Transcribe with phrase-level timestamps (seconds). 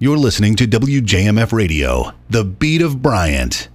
[0.00, 3.68] You're listening to WJMF Radio, the beat of Bryant.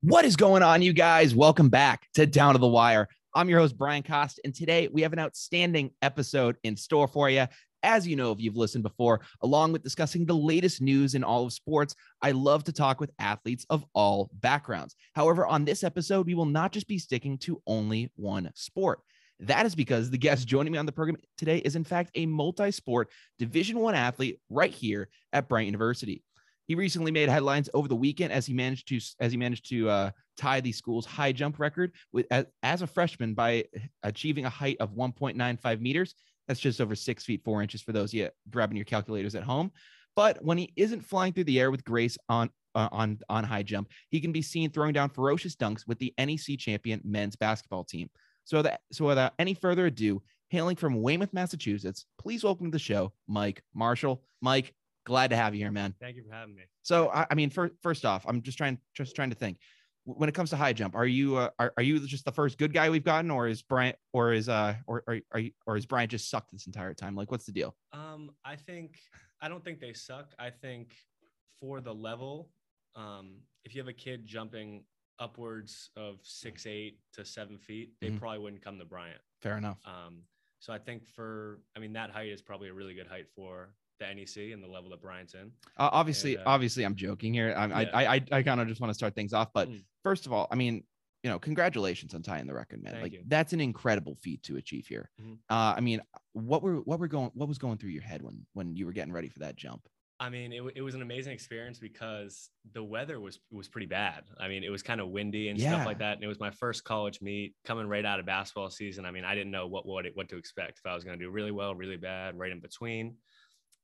[0.00, 1.34] What is going on, you guys?
[1.34, 3.06] Welcome back to Down to the Wire.
[3.34, 7.28] I'm your host, Brian Cost, and today we have an outstanding episode in store for
[7.28, 7.46] you.
[7.82, 11.46] As you know, if you've listened before, along with discussing the latest news in all
[11.46, 14.94] of sports, I love to talk with athletes of all backgrounds.
[15.14, 19.00] However, on this episode, we will not just be sticking to only one sport.
[19.40, 22.26] That is because the guest joining me on the program today is, in fact, a
[22.26, 26.22] multi-sport Division One athlete right here at Bryant University.
[26.68, 29.90] He recently made headlines over the weekend as he managed to as he managed to
[29.90, 33.64] uh, tie the school's high jump record with as, as a freshman by
[34.04, 36.14] achieving a height of 1.95 meters.
[36.52, 39.72] That's just over six feet four inches for those you grabbing your calculators at home.
[40.14, 43.62] But when he isn't flying through the air with grace on uh, on on high
[43.62, 47.84] jump, he can be seen throwing down ferocious dunks with the NEC champion men's basketball
[47.84, 48.10] team.
[48.44, 52.78] So that so without any further ado, hailing from Weymouth, Massachusetts, please welcome to the
[52.78, 54.22] show, Mike Marshall.
[54.42, 54.74] Mike,
[55.06, 55.94] glad to have you here, man.
[56.02, 56.64] Thank you for having me.
[56.82, 59.56] So I, I mean, for, first off, I'm just trying just trying to think.
[60.04, 62.58] When it comes to high jump, are you uh, are, are you just the first
[62.58, 65.76] good guy we've gotten, or is Bryant or is uh or are, are you, or
[65.76, 67.14] is Bryant just sucked this entire time?
[67.14, 67.76] Like, what's the deal?
[67.92, 68.98] Um, I think
[69.40, 70.32] I don't think they suck.
[70.40, 70.94] I think
[71.60, 72.50] for the level,
[72.96, 74.82] um, if you have a kid jumping
[75.20, 78.18] upwards of six eight to seven feet, they Mhm.
[78.18, 79.20] probably wouldn't come to Bryant.
[79.40, 79.78] Fair enough.
[79.86, 80.24] Um,
[80.58, 83.76] so I think for I mean that height is probably a really good height for
[83.98, 85.52] the NEC and the level that Bryant's in.
[85.76, 87.54] Uh, obviously, And, uh, obviously, I'm joking here.
[87.56, 87.76] I'm, Yeah.
[87.92, 89.52] I, I, I, I kind of just want to start things off.
[89.52, 89.84] But Mm.
[90.02, 90.84] first of all, I mean,
[91.22, 92.92] you know, congratulations on tying the record, man.
[92.94, 93.22] Thank like you.
[93.28, 95.08] that's an incredible feat to achieve here.
[95.20, 95.38] Mhm.
[95.48, 96.00] Uh, I mean,
[96.32, 98.92] what were what were going what was going through your head when when you were
[98.92, 99.88] getting ready for that jump?
[100.18, 104.24] I mean, it, it was an amazing experience because the weather was was pretty bad.
[104.38, 105.70] I mean, it was kind of windy and Yeah.
[105.74, 106.14] stuff like that.
[106.14, 109.04] And it was my first college meet coming right out of basketball season.
[109.04, 110.78] I mean, I didn't know what what it, what to expect.
[110.78, 113.16] If I was going to do really well, really bad, right in between.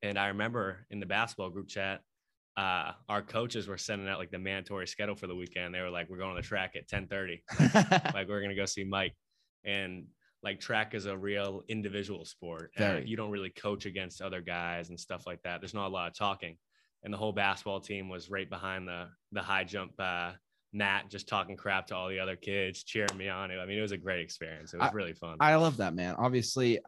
[0.03, 2.01] And I remember in the basketball group chat,
[2.57, 5.75] uh, our coaches were sending out like the mandatory schedule for the weekend.
[5.75, 7.43] They were like, "We're going to the track at 10:30.
[8.15, 9.15] like we're gonna go see Mike."
[9.65, 10.07] And
[10.43, 12.73] like track is a real individual sport.
[12.77, 13.07] Very.
[13.07, 15.61] you don't really coach against other guys and stuff like that.
[15.61, 16.57] There's not a lot of talking.
[17.05, 20.33] And the whole basketball team was right behind the the high jump uh,
[20.73, 23.51] mat, just talking crap to all the other kids, cheering me on.
[23.51, 24.75] I mean, it was a great experience.
[24.75, 25.37] It was really fun.
[25.41, 26.15] I love that, man.
[26.19, 26.79] Obviously,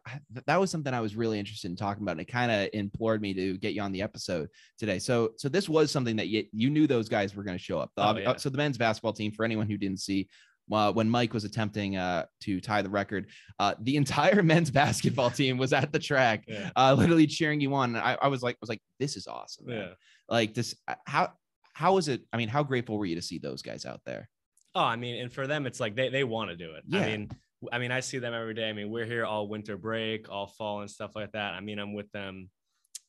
[0.45, 2.13] that was something I was really interested in talking about.
[2.13, 4.99] And it kind of implored me to get you on the episode today.
[4.99, 7.79] So, so this was something that you, you knew those guys were going to show
[7.79, 7.91] up.
[7.97, 8.35] Oh, yeah.
[8.37, 10.27] So the men's basketball team, for anyone who didn't see,
[10.71, 13.27] uh, when Mike was attempting uh, to tie the record,
[13.59, 16.69] uh, the entire men's basketball team was at the track, yeah.
[16.75, 17.95] uh, literally cheering you on.
[17.95, 19.65] And I, I was like, was like, this is awesome.
[19.65, 19.77] man.
[19.77, 19.93] Yeah.
[20.29, 21.33] Like this, uh, how
[21.73, 22.21] how was it?
[22.33, 24.29] I mean, how grateful were you to see those guys out there?
[24.75, 26.83] Oh, I mean, and for them, it's like they, they want to do it.
[26.87, 26.99] Yeah.
[27.01, 27.31] I mean,
[27.71, 28.69] I mean, I see them every day.
[28.69, 31.53] I mean, we're here all winter break, all fall and stuff like that.
[31.53, 32.49] I mean, I'm with them,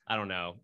[0.09, 0.61] I don't know,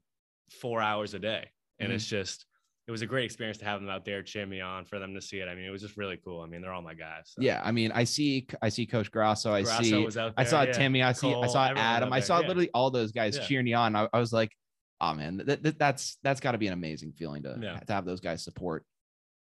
[0.61, 1.49] four hours a day.
[1.79, 1.95] And Mhm.
[1.95, 2.45] it's just,
[2.87, 5.15] it was a great experience to have them out there cheering me on for them
[5.15, 5.49] to see it.
[5.49, 6.41] I mean, it was just really cool.
[6.41, 7.25] I mean, they're all my guys.
[7.27, 7.43] so.
[7.43, 10.45] Yeah, I mean, I see, I see Coach Grasso, I Grasso see was out I
[10.45, 10.73] saw yeah.
[10.73, 11.03] Timmy.
[11.03, 11.33] I see.
[11.33, 12.13] I saw Adam.
[12.13, 12.49] I saw yeah.
[12.49, 13.45] literally all those guys Yeah.
[13.47, 13.95] cheering you on.
[13.95, 14.53] I, I was like,
[15.01, 17.79] oh man, that, that- that's that's got to be an amazing feeling to Yeah.
[17.79, 18.85] to have those guys support.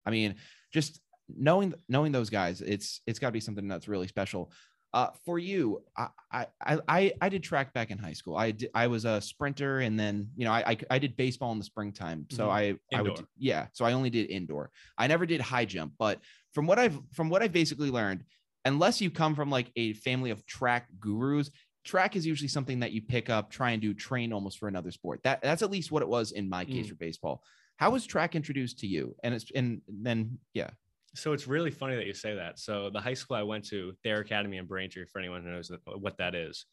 [0.05, 0.37] I mean,
[0.73, 4.53] just knowing knowing those guys, it's it's got to be something that's really special.
[4.95, 6.47] Uh, for you, I, I
[6.89, 8.37] I- I did track back in high school.
[8.37, 11.53] I did, I was a sprinter, and then you know I I, I did baseball
[11.53, 12.27] in the springtime.
[12.31, 12.51] So Mhm.
[12.51, 13.27] I I would Indoor.
[13.37, 13.67] yeah.
[13.73, 14.71] So I only did indoor.
[14.97, 16.21] I never did high jump, but
[16.55, 18.25] from what I've from what I've basically learned,
[18.65, 21.51] unless you come from like a family of track gurus,
[21.87, 24.91] track is usually something that you pick up, try and do, train almost for another
[24.91, 25.23] sport.
[25.23, 26.91] That that's at least what it was in my case Mm.
[26.91, 27.43] for baseball.
[27.77, 29.15] How was track introduced to you?
[29.23, 30.71] And it's and then yeah,
[31.15, 32.59] So it's really funny that you say that.
[32.59, 35.71] So the high school I went to, Thayer Academy in Braintree, for anyone who knows
[35.87, 36.67] what that is,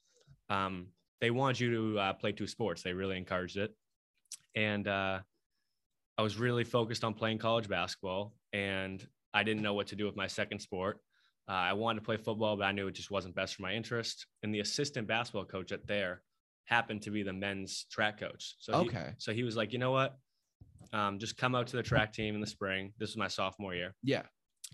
[0.50, 0.88] um,
[1.22, 2.82] they wanted you to uh, play two sports.
[2.84, 3.74] They really encouraged it,
[4.56, 5.20] and uh,
[6.18, 10.06] I was really focused on playing college basketball, and I didn't know what to do
[10.06, 11.00] with my second sport.
[11.48, 13.74] Uh, I wanted to play football, but I knew it just wasn't best for my
[13.74, 14.28] interest.
[14.44, 16.22] And the assistant basketball coach at there
[16.66, 18.56] happened to be the men's track coach.
[18.60, 19.14] So he, Okay.
[19.18, 20.18] so he was like, you know what?
[20.94, 22.94] Um, just come out to the track team in the spring.
[22.98, 24.24] This was my sophomore year yeah,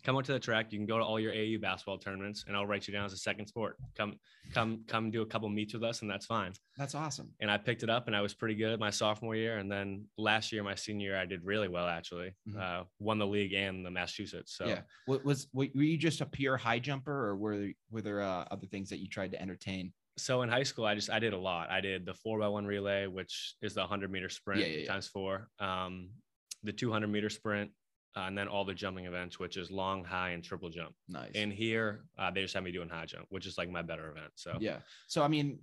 [0.03, 0.71] come out to the track.
[0.71, 3.13] You can go to all your AU basketball tournaments, and I'll write you down as
[3.13, 3.77] a second sport.
[3.97, 4.15] Come,
[4.53, 6.53] come, come do a couple meets with us, and that's fine.
[6.77, 7.29] that's awesome.
[7.39, 9.57] And I picked it up, and I was pretty good my sophomore year.
[9.57, 12.35] And then last year, my senior year, I did really well actually.
[12.47, 12.57] Mhm.
[12.59, 14.55] Uh, won the league and the Massachusetts.
[14.57, 18.01] So Yeah, Wa- was were you just a pure high jumper, or were there, were
[18.01, 19.93] there uh, other things that you tried to entertain?
[20.17, 21.69] so in high school, I just I did a lot.
[21.69, 24.77] I did the four by one relay, which is the 100 meter sprint Yeah, yeah,
[24.79, 24.85] yeah.
[24.87, 25.47] times four.
[25.59, 26.09] Um,
[26.63, 27.71] the 200 meter sprint,
[28.15, 30.94] uh, and then all the jumping events, which is long, high, and triple jump.
[31.07, 31.31] Nice.
[31.35, 34.09] And here, uh, they just had me doing high jump, which is like my better
[34.11, 34.31] event.
[34.35, 34.77] So yeah.
[35.07, 35.59] So I mean,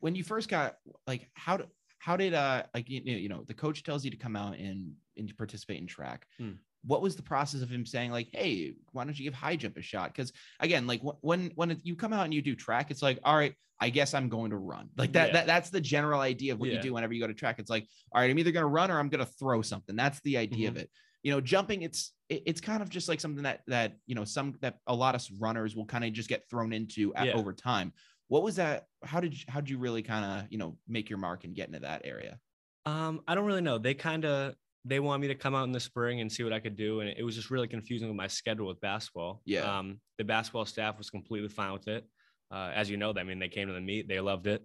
[0.00, 0.76] when you first got
[1.06, 4.10] like, how did how did uh like you know, you know the coach tells you
[4.10, 6.26] to come out and and participate in track.
[6.38, 6.52] Hmm.
[6.86, 9.76] What was the process of him saying like, hey, why don't you give high jump
[9.78, 10.12] a shot?
[10.14, 13.00] Because again, like wh- when when it- you come out and you do track, it's
[13.00, 14.90] like, all right, I guess I'm going to run.
[14.96, 15.32] Like that, Yeah.
[15.32, 17.58] that that's the general idea of what you do whenever you go to track.
[17.58, 19.96] It's like, all right, I'm either going to run or I'm going to throw something.
[19.96, 20.76] That's the idea Mm-hmm.
[20.76, 20.90] of it.
[21.24, 24.24] You know, jumping, it's it- it's kind of just like something that that you know
[24.24, 27.32] some that a lot of runners will kind of just get thrown into at, Yeah.
[27.32, 27.92] over time.
[28.28, 28.86] What was that?
[29.02, 31.54] How did you, how did you really kind of you know make your mark and
[31.56, 32.38] get into that area?
[32.86, 33.78] Um, I don't really know.
[33.78, 34.54] They kind of
[34.84, 37.00] they want me to come out in the spring and see what I could do,
[37.00, 39.40] and it was just really confusing with my schedule with basketball.
[39.46, 39.60] Yeah.
[39.78, 42.06] Um, the basketball staff was completely fine with it.
[42.50, 44.62] Uh, as you know, I mean, they came to the meet, they loved it.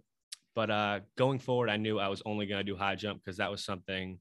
[0.55, 3.37] But uh, going forward, I knew I was only going to do high jump because
[3.37, 4.19] that was something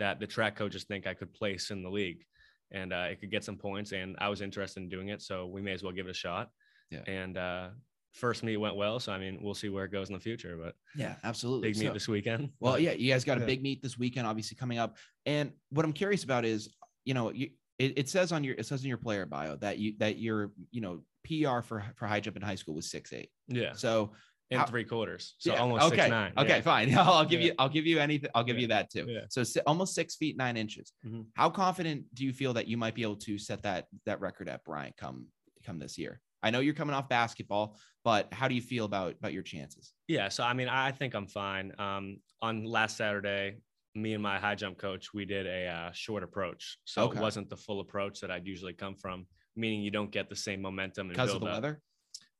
[0.00, 2.24] that the track coaches think I could place in the league,
[2.72, 3.92] and uh, it could get some points.
[3.92, 6.14] And I was interested in doing it, so we may as well give it a
[6.14, 6.50] shot.
[6.90, 7.02] Yeah.
[7.06, 7.68] And uh,
[8.14, 10.58] first meet went well, so I mean, we'll see where it goes in the future.
[10.60, 11.68] But Yeah, absolutely.
[11.68, 12.50] big meet So- this weekend.
[12.60, 13.46] Well, yeah, you guys got a Yeah.
[13.46, 14.96] big meet this weekend, obviously coming up.
[15.26, 16.68] And what I'm curious about is,
[17.04, 19.78] you know, you, it, it says on your it says in your player bio that
[19.78, 23.12] you that your you know PR for for high jump in high school was six
[23.12, 23.30] eight.
[23.48, 23.72] Yeah.
[23.74, 24.12] So
[24.50, 25.34] in How- three quarters.
[25.38, 26.32] So yeah, almost okay, six nine.
[26.36, 26.94] okay, fine.
[26.98, 27.46] I'll give Yeah.
[27.48, 28.30] you I'll give you anything.
[28.34, 28.62] I'll give Yeah.
[28.62, 29.06] you that too.
[29.08, 29.20] Yeah.
[29.28, 30.92] So almost six feet nine inches.
[31.06, 31.26] Mhm.
[31.34, 34.48] How confident do you feel that you might be able to set that that record
[34.48, 35.26] at Bryant come
[35.64, 36.20] come this year?
[36.42, 39.92] I know you're coming off basketball, but how do you feel about about your chances?
[40.08, 40.28] Yeah.
[40.28, 41.72] So I mean, I think I'm fine.
[41.78, 43.58] Um, on last Saturday,
[43.94, 46.78] me and my high jump coach, we did a uh, short approach.
[46.86, 47.18] So Okay.
[47.18, 50.36] it wasn't the full approach that I'd usually come from, meaning you don't get the
[50.36, 51.52] same momentum Because of the up.
[51.54, 51.82] weather?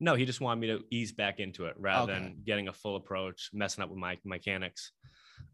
[0.00, 2.22] No, he just wanted me to ease back into it rather Okay.
[2.22, 4.92] than getting a full approach, messing up with my mechanics.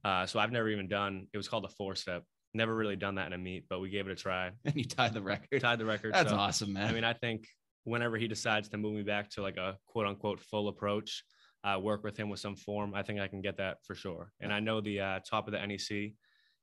[0.05, 1.27] Uh, so I've never even done.
[1.33, 2.23] It was called a four step.
[2.55, 4.53] Never really done that in a meet, but we gave it a try.
[4.65, 5.61] And you tied the record.
[5.61, 6.15] Tied the record.
[6.15, 6.89] That's so- awesome, man.
[6.89, 7.47] I mean, I think
[7.85, 11.25] whenever he decides to move me back to like a quote unquote full approach,
[11.65, 14.31] uh, work with him with some form, I think I can get that for sure.
[14.41, 16.13] And I know the uh, top of the NEC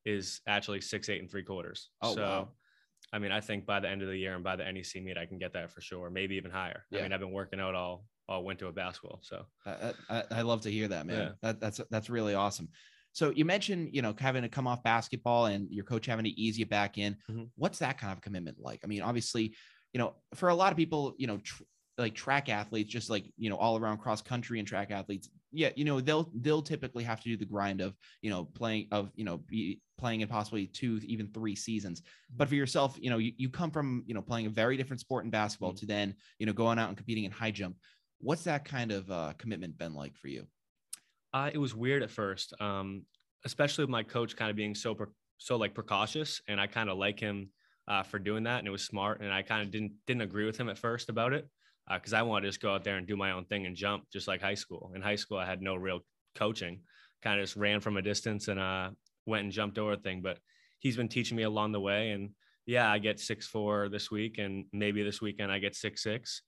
[0.06, 1.89] is actually six, eight, and three quarters.
[2.01, 2.50] Oh, so, wow.
[3.13, 5.18] I mean, I think by the end of the year and by the NEC meet,
[5.18, 6.83] I can get that for sure, maybe even higher.
[6.89, 7.00] Yeah.
[7.00, 9.19] I mean, I've been working out all all winter with basketball.
[9.21, 11.18] So, I, I, I love to hear that, man.
[11.18, 11.30] Yeah.
[11.42, 12.69] That, that's that's really awesome.
[13.12, 16.31] So you mentioned, you know, having to come off basketball and your coach having to
[16.31, 17.15] ease you back in.
[17.30, 17.50] Mhm.
[17.56, 18.81] What's that kind of commitment like?
[18.83, 19.56] I mean, obviously,
[19.94, 21.63] you know, for a lot of people, you know, tr-
[21.98, 25.69] like track athletes, just like you know, all around cross country and track athletes, yeah,
[25.75, 29.12] you know, they'll they'll typically have to do the grind of you know playing of
[29.16, 32.01] you know be playing in possibly two even three seasons.
[32.30, 35.01] But for yourself, you know, you, you come from you know playing a very different
[35.01, 35.80] sport in basketball Mhm.
[35.80, 37.78] to then you know going out and competing in high jump.
[38.19, 40.48] What's that kind of uh, commitment been like for you?
[41.34, 43.06] uh, it was weird at first, um,
[43.45, 45.07] especially with my coach kind of being so pre-
[45.38, 47.51] so like precautious, and I kind of like him
[47.88, 49.22] uh, for doing that, and it was smart.
[49.22, 51.50] And I kind of didn't didn't agree with him at first about it
[51.91, 54.06] because I wanted to just go out there and do my own thing and jump,
[54.12, 54.91] just like high school.
[54.95, 56.00] In high school, I had no real
[56.35, 56.81] coaching,
[57.21, 58.89] kind of just ran from a distance and uh,
[59.25, 60.21] went and jumped over a thing.
[60.21, 60.39] But
[60.80, 62.30] he's been teaching me along the way, and
[62.65, 66.41] yeah, I get six four this week, and maybe this weekend I get six six,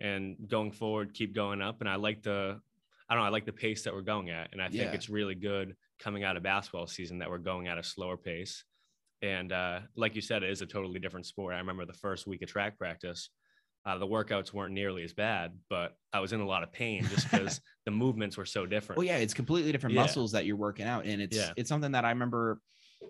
[0.00, 1.80] and going forward, keep going up.
[1.80, 2.60] And I like the
[3.10, 3.26] I don't know.
[3.26, 4.92] I like the pace that we're going at, and I think Yeah.
[4.92, 8.64] it's really good coming out of basketball season that we're going at a slower pace.
[9.20, 11.54] And uh, like you said, it is a totally different sport.
[11.54, 13.30] I remember the first week of track practice,
[13.88, 17.04] uh, the workouts weren't nearly as bad, but I was in a lot of pain
[17.04, 18.98] just because the movements were so different.
[18.98, 20.02] Well, yeah, it's completely different Yeah.
[20.02, 21.52] muscles that you're working out, and it's Yeah.
[21.56, 22.60] it's something that I remember.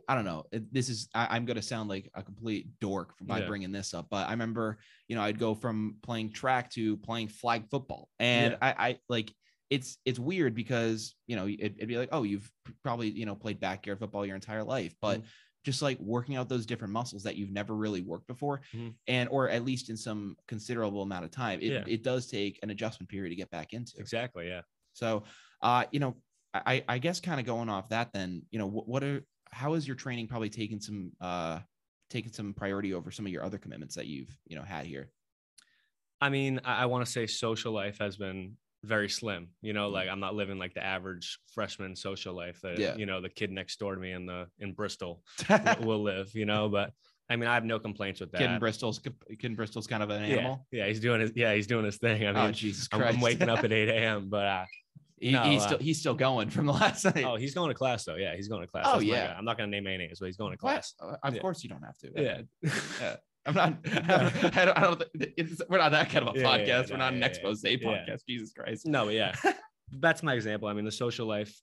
[0.06, 0.44] I don't know.
[0.52, 3.46] This is I, I'm going to sound like a complete dork by Yeah.
[3.46, 7.28] bringing this up, but I remember you know I'd go from playing track to playing
[7.28, 8.56] flag football, and.
[8.62, 9.34] I, I like
[9.70, 12.50] it's it's weird because you know it, it'd be like oh you've
[12.82, 15.28] probably you know played backyard football your entire life, but Mm-hmm.
[15.68, 18.94] Just like working out those different muscles that you've never really worked before, Mhm.
[19.06, 21.84] and or at least in some considerable amount of time, it, Yeah.
[21.86, 23.92] it does take an adjustment period to get back into.
[23.98, 24.48] Exactly.
[24.48, 24.62] Yeah.
[24.94, 25.24] So,
[25.60, 26.16] uh, you know,
[26.54, 29.74] I, I guess kind of going off that, then, you know, what, what are, how
[29.74, 31.60] is your training probably taking some, uh,
[32.08, 35.10] taking some priority over some of your other commitments that you've, you know, had here?
[36.18, 39.48] I mean, I, I want to say social life has been very slim.
[39.62, 39.92] You know, Mm.
[39.92, 42.96] like I'm not living like the average freshman social life that Yeah.
[42.96, 45.22] you know the kid next door to me in the in Bristol
[45.80, 46.34] will, live.
[46.34, 46.92] You know, but
[47.30, 48.38] I mean, I have no complaints with that.
[48.38, 50.66] Kid in Bristol's, Kid in Bristol's kind of an animal.
[50.70, 52.24] Yeah, yeah, he's doing his yeah, he's doing his thing.
[52.26, 53.14] I oh, mean, Jesus I'm, Christ.
[53.16, 54.28] I'm waking up at 8 a.m.
[54.30, 54.64] But uh,
[55.20, 57.24] He- no, he's uh, still, he's still going from the last night.
[57.24, 58.14] oh, he's going to class though.
[58.14, 58.84] Yeah, he's going to class.
[58.88, 59.34] Oh, That's yeah.
[59.36, 60.94] I'm not gonna name any names, but he's going to class.
[61.02, 61.40] Uh, Of Yeah.
[61.40, 62.12] course you don't have to.
[62.16, 62.42] Yeah.
[63.02, 63.16] Yeah.
[63.48, 63.78] I'm not,
[64.56, 66.66] I don't, I don't, it's, we're not that kind of a Yeah, podcast.
[66.66, 68.20] yeah, we're no, not an expose podcast.
[68.28, 68.86] Jesus Christ.
[68.86, 69.34] No, yeah,
[69.92, 70.68] that's my example.
[70.68, 71.54] I mean, the social life,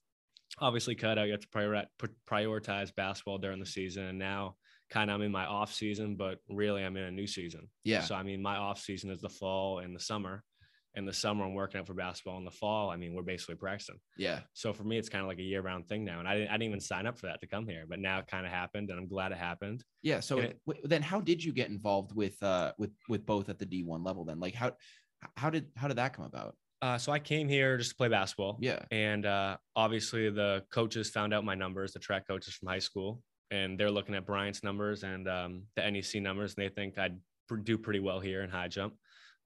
[0.58, 1.26] obviously cut out.
[1.26, 1.86] You have to priori-
[2.28, 4.56] prioritize basketball during the season, and now
[4.90, 7.68] kind of I'm in my off season, but really I'm in a new season.
[7.84, 8.02] Yeah.
[8.02, 10.42] So I mean, my off season is the fall and the summer.
[10.96, 12.38] In the summer, I'm working out for basketball.
[12.38, 13.96] In the fall, I mean, we're basically practicing.
[14.16, 14.40] Yeah.
[14.54, 16.20] So for me, it's kind of like a year round thing now.
[16.20, 18.18] And I didn't, I didn't even sign up for that to come here, but now
[18.20, 19.84] it kind of happened, and I'm glad it happened.
[20.02, 20.20] Yeah.
[20.20, 23.66] So it- then how did you get involved with uh with with both at the
[23.66, 24.40] D1 level then?
[24.40, 24.72] Like how
[25.36, 26.56] how did how did that come about?
[26.82, 28.58] Uh, so I came here just to play basketball.
[28.60, 28.80] Yeah.
[28.90, 33.22] And uh, obviously, the coaches found out my numbers, the track coaches from high school,
[33.50, 37.18] and they're looking at Bryant's numbers and um, the NEC numbers, and they think I'd
[37.48, 38.94] pr- do pretty well here in high jump.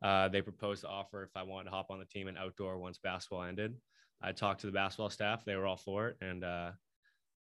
[0.02, 2.78] Uh, they proposed to offer if I wanted to hop on the team in outdoor
[2.78, 3.76] once basketball ended.
[4.22, 6.16] I talked to the basketball staff; they were all for it.
[6.20, 6.72] And uh,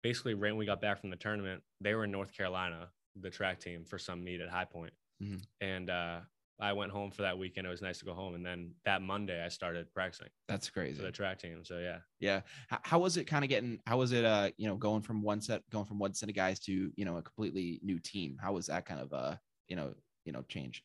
[0.03, 2.89] basically, right when we got back from the tournament, they were in North Carolina,
[3.21, 4.93] the track team, for some meet at High Point.
[5.23, 5.43] Mhm.
[5.61, 6.21] And uh,
[6.61, 7.67] I went home for that weekend.
[7.67, 10.75] It was nice to go home, and then that Monday I started practicing That's for
[10.75, 11.03] crazy.
[11.03, 11.65] the track team.
[11.65, 11.99] So yeah.
[12.19, 12.43] Yeah.
[12.69, 15.23] How, how was it kind of getting how was it uh you know going from
[15.23, 18.39] one set going from one set of guys to you know a completely new team?
[18.41, 19.37] How was that kind of uh
[19.69, 20.85] you know you know change?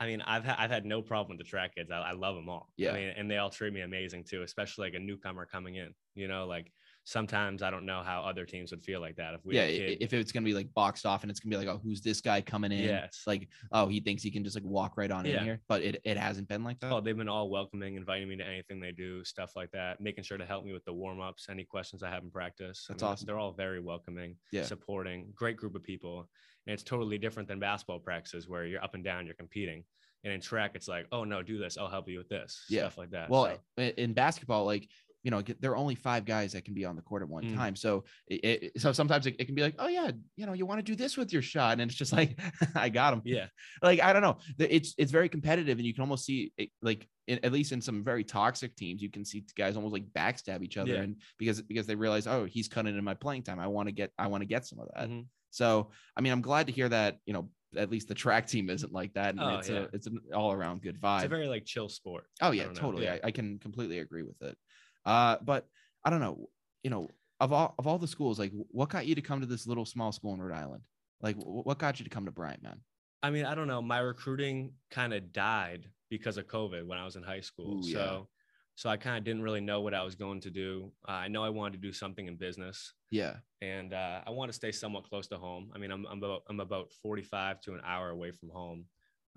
[0.00, 1.90] I mean, I've had I've had no problem with the track kids.
[1.90, 2.70] I, I love them all.
[2.76, 2.92] Yeah.
[2.92, 5.94] I mean, and they all treat me amazing too, especially like a newcomer coming in.
[6.14, 6.72] You know, like
[7.04, 9.70] sometimes I don't know how other teams would feel like that if we yeah, had
[9.70, 9.98] a i- kid.
[10.00, 12.20] if it's gonna be like boxed off and it's gonna be like, oh, who's this
[12.20, 12.82] guy coming in?
[12.84, 13.22] Yes.
[13.26, 16.00] Like, oh, he thinks he can just like walk right on in here, but it,
[16.04, 16.92] it hasn't been like that.
[16.92, 20.24] Oh, they've been all welcoming, inviting me to anything they do, stuff like that, making
[20.24, 22.86] sure to help me with the warm ups, any questions I have in practice.
[22.88, 23.26] I That's mean, awesome.
[23.26, 24.62] They're all very welcoming, Yeah.
[24.64, 26.28] supporting, great group of people.
[26.66, 29.82] And it's totally different than basketball practices where you're up and down, you're competing.
[30.24, 31.76] And in track, it's like, oh no, do this.
[31.76, 32.64] I'll help you with this.
[32.68, 32.82] Yeah.
[32.82, 33.28] Stuff like that.
[33.28, 34.88] Well, So- in basketball, like
[35.22, 37.44] you know, there are only five guys that can be on the court at one
[37.44, 37.54] Mm.
[37.54, 37.76] time.
[37.76, 40.66] So, it, it, so sometimes it, it can be like, oh yeah, you know, you
[40.66, 42.38] want to do this with your shot, and it's just like,
[42.74, 43.22] I got him.
[43.24, 43.46] yeah.
[43.82, 47.08] Like I don't know, it's it's very competitive, and you can almost see it, like
[47.28, 50.62] in, at least in some very toxic teams, you can see guys almost like backstab
[50.62, 51.02] each other, Yeah.
[51.02, 53.60] and because because they realize, oh, he's cutting in my playing time.
[53.60, 55.08] I want to get I want to get some of that.
[55.08, 55.26] Mhm.
[55.50, 57.18] So, I mean, I'm glad to hear that.
[57.26, 59.30] You know, at least the track team isn't like that.
[59.34, 59.80] And Oh, it's yeah.
[59.80, 61.18] a it's an all around good vibe.
[61.18, 62.24] It's a very like chill sport.
[62.40, 63.04] Oh yeah, don't totally.
[63.04, 63.18] Yeah.
[63.22, 64.56] I, I can completely agree with it.
[65.04, 65.66] Uh, but
[66.04, 66.48] I don't know.
[66.82, 67.08] You know,
[67.40, 69.84] of all of all the schools, like what got you to come to this little
[69.84, 70.82] small school in Rhode Island?
[71.20, 72.80] Like, what got you to come to Bryant, man?
[73.22, 73.80] I mean, I don't know.
[73.80, 77.78] My recruiting kind of died because of COVID when I was in high school.
[77.78, 77.94] Ooh, yeah.
[77.94, 78.28] so,
[78.74, 80.90] so I kind of didn't really know what I was going to do.
[81.08, 84.50] Uh, I know I wanted to do something in business, Yeah, and uh, I want
[84.50, 85.70] to stay somewhat close to home.
[85.74, 88.86] I mean, I'm, I'm about I'm about 45 to an hour away from home,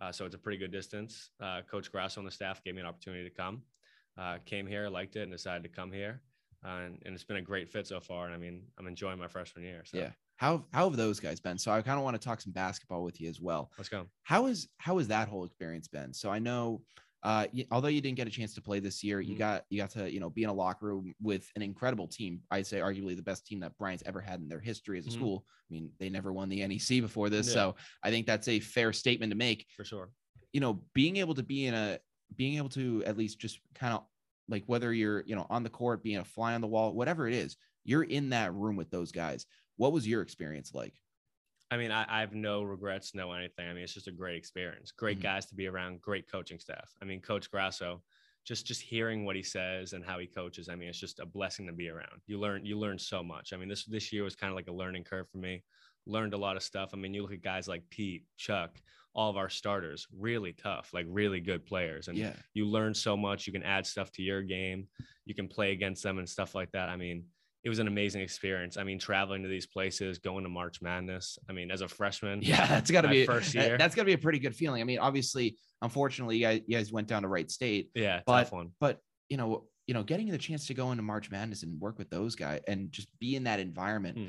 [0.02, 1.30] uh, so it's a pretty good distance.
[1.40, 3.62] Uh, Coach Grasso on the staff gave me an opportunity to come.
[4.18, 6.22] Uh, came here, liked it, and decided to come here.
[6.64, 8.26] Uh, and, and it's been a great fit so far.
[8.26, 9.84] And I mean, I'm enjoying my freshman year.
[9.86, 10.12] So yeah.
[10.38, 11.58] How how have those guys been?
[11.58, 13.72] So I kind of want to talk some basketball with you as well.
[13.78, 14.08] let's go.
[14.24, 16.14] How is how has that whole experience been?
[16.14, 16.82] So I know,
[17.24, 19.40] uh, although you didn't get a chance to play this year, you Mhm.
[19.40, 22.42] got you got to you know be in a locker room with an incredible team.
[22.52, 25.10] I'd say arguably the best team that Bryant's ever had in their history as a
[25.10, 25.14] Mhm.
[25.14, 25.46] school.
[25.48, 27.54] I mean, they never won the NEC before this, Yeah.
[27.54, 29.68] so I think that's a fair statement to make.
[29.78, 30.12] For sure.
[30.52, 32.00] You know, being able to be in a
[32.36, 34.04] being able to at least just kind of
[34.48, 37.28] like whether you're you know on the court, being a fly on the wall, whatever
[37.28, 39.46] it is, you're in that room with those guys.
[39.78, 40.94] What was your experience like?
[41.72, 43.68] I mean, I, I have no regrets, no anything.
[43.68, 44.92] I mean, it's just a great experience.
[44.92, 45.24] Great Mhm.
[45.24, 46.94] guys to be around, great coaching staff.
[47.02, 48.04] I mean, Coach Grasso,
[48.44, 50.70] just just hearing what he says and how he coaches.
[50.70, 52.22] I mean, it's just a blessing to be around.
[52.28, 53.52] You learn you learn so much.
[53.54, 55.64] I mean, this this year was kind of like a learning curve for me.
[56.06, 56.92] Learned a lot of stuff.
[56.94, 58.80] I mean, you look at guys like Pete, Chuck,
[59.16, 62.08] all of our starters, really tough, like really good players.
[62.10, 63.48] And Yeah, you learn so much.
[63.48, 64.88] You can add stuff to your game.
[65.26, 66.90] You can play against them and stuff like that.
[66.90, 67.24] I mean,
[67.64, 68.78] it was an amazing experience.
[68.78, 71.40] I mean, traveling to these places, going to March Madness.
[71.50, 73.78] I mean, as a freshman, Yeah, that's got to be first year.
[73.78, 74.82] That's got to be a pretty good feeling.
[74.82, 78.52] I mean, obviously, unfortunately, you guys, you went down to Wright State, yeah, But- tough
[78.52, 78.72] one.
[78.80, 81.98] but you know, you know, getting the chance to go into March Madness and work
[81.98, 84.18] with those guys and just be in that environment.
[84.18, 84.26] Hmm.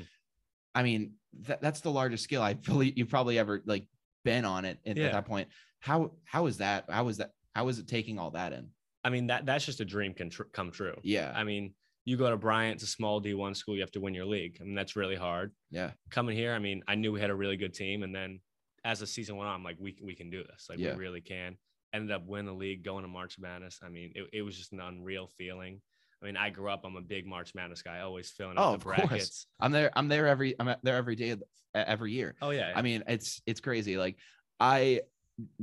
[0.73, 3.85] I mean, that, that's the largest skill I believe you've probably ever like
[4.27, 5.05] been on it at, Yeah.
[5.07, 5.47] at that point.
[5.79, 6.85] How how is that?
[6.89, 7.31] How is that?
[7.55, 8.69] How is it taking all that in?
[9.03, 10.95] I mean, that that's just a dream can tr- come true.
[11.03, 11.73] Yeah, I mean,
[12.05, 13.75] you go to Bryant, it's a small D1 school.
[13.75, 14.57] You have to win your league.
[14.59, 15.51] I mean, that's really hard.
[15.71, 18.39] yeah, Coming here, I mean, I knew we had a really good team, and then
[18.83, 20.67] as the season went on, I'm like, we we can do this.
[20.69, 20.93] Like, Yeah.
[20.93, 21.57] we really can.
[21.93, 23.79] Ended up winning the league, going to March Madness.
[23.81, 25.81] I mean, it, it was just an unreal feeling.
[26.21, 26.81] I mean, I grew up.
[26.83, 27.99] I'm a big March Madness guy.
[27.99, 28.97] Always filling Oh, up of the course.
[29.07, 29.47] brackets.
[29.59, 29.91] I'm there.
[29.95, 30.55] I'm there every.
[30.59, 31.35] I'm there every day
[31.75, 32.35] every year.
[32.41, 32.71] Oh yeah.
[32.75, 33.97] I mean, it's it's crazy.
[33.97, 34.17] Like
[34.59, 35.01] I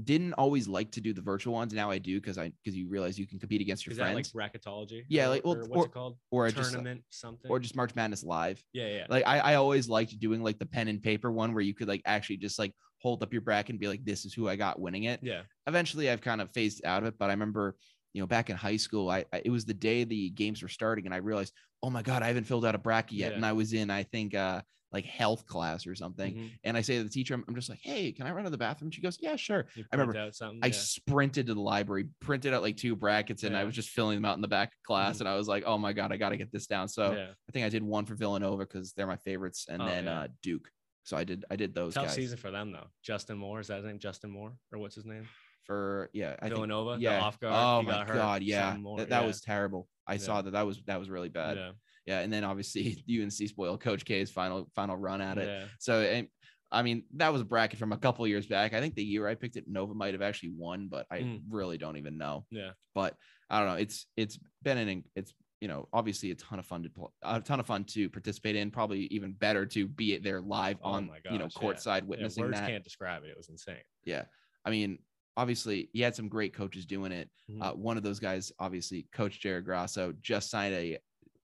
[0.05, 1.75] didn't always like to do the virtual ones.
[1.75, 4.15] Now I do because I because you realize you can compete against your is that
[4.15, 5.03] like friends bracketology?
[5.09, 6.17] Yeah, like, well, or what's or- it called?
[6.31, 7.51] or just Tournament something.
[7.51, 8.63] or just March Madness live.
[8.73, 9.07] yeah, yeah.
[9.09, 11.89] Like I, I always liked doing like the pen and paper one where you could
[11.89, 14.55] like actually just like hold up your bracket and be like, this is who I
[14.55, 15.19] got winning it.
[15.25, 15.43] yeah.
[15.67, 17.75] Eventually I've kind of phased out of it, but I remember,
[18.15, 20.69] you know, back in high school, I, I it was the day the games were
[20.69, 21.53] starting and I realized,
[21.83, 23.33] oh my God, I haven't filled out a bracket yet.
[23.33, 23.37] Yeah.
[23.37, 26.35] And I was in, I think uh like health class or something.
[26.37, 26.51] Mhm.
[26.63, 28.51] And I say to the teacher, I'm, I'm just like, hey, can I run to
[28.51, 28.93] the bathroom?
[28.93, 29.67] She goes, yeah, sure.
[29.77, 30.61] I remember something.
[30.63, 34.17] I sprinted to the library, printed out like two brackets, and I was just filling
[34.17, 35.17] them out in the back of class.
[35.17, 35.21] Mhm.
[35.23, 36.87] And I was like, oh my God, I got to get this down.
[36.87, 37.31] So yeah.
[37.49, 40.21] I think I did one for Villanova because they're my favorites, and Oh, then yeah.
[40.21, 40.69] uh, Duke.
[41.03, 42.87] So I did I did those Tough guys season for them though.
[43.03, 43.99] Justin Moore is that his name?
[43.99, 45.27] Justin Moore or what's his name?
[45.65, 46.37] For yeah.
[46.39, 46.97] I think Villanova.
[47.01, 47.19] yeah.
[47.19, 47.55] The off guard.
[47.55, 48.77] Oh my God, yeah.
[48.77, 49.27] Moore, That, that yeah.
[49.27, 49.89] was terrible.
[50.07, 50.19] I Yeah.
[50.19, 50.53] saw that.
[50.53, 51.57] That was that was really bad.
[51.57, 51.71] Yeah.
[52.07, 52.21] Yeah.
[52.21, 55.47] and then obviously UNC spoiled Coach K's final final run at it.
[55.49, 55.65] Yeah.
[55.79, 56.29] So and
[56.73, 58.75] I mean that was a bracket from a couple years back.
[58.75, 61.43] I think the year I picked it, Nova might have actually won, but I Mm.
[61.51, 62.47] really don't even know.
[62.51, 62.71] Yeah.
[62.95, 63.17] But
[63.49, 63.75] I don't know.
[63.77, 66.91] It's it's been an it's you know obviously a ton of fun to
[67.23, 68.71] a ton of fun to participate in.
[68.71, 71.69] Probably even better to be there live Oh on my you know gosh, yeah.
[71.69, 72.69] courtside Yeah, witnessing words that.
[72.69, 73.29] can't describe it.
[73.29, 73.77] It was insane.
[74.05, 74.25] Yeah.
[74.65, 74.99] I mean,
[75.37, 77.31] obviously, he had some great coaches doing it.
[77.51, 77.63] Mhm.
[77.63, 80.99] Uh, one of those guys, obviously, Coach Jared Grasso, just signed a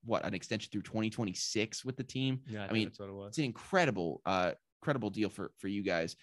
[0.04, 2.40] what an extension through 2026 with the team.
[2.46, 3.28] Yeah, I, I mean, that's what it was.
[3.28, 6.16] It's an incredible, uh, incredible deal for for you guys.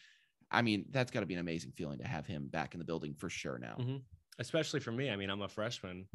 [0.50, 2.86] I mean, that's got to be an amazing feeling to have him back in the
[2.86, 3.76] building for sure now.
[3.80, 4.02] Mhm.
[4.40, 5.10] Especially for me.
[5.10, 6.08] I mean, I'm a freshman.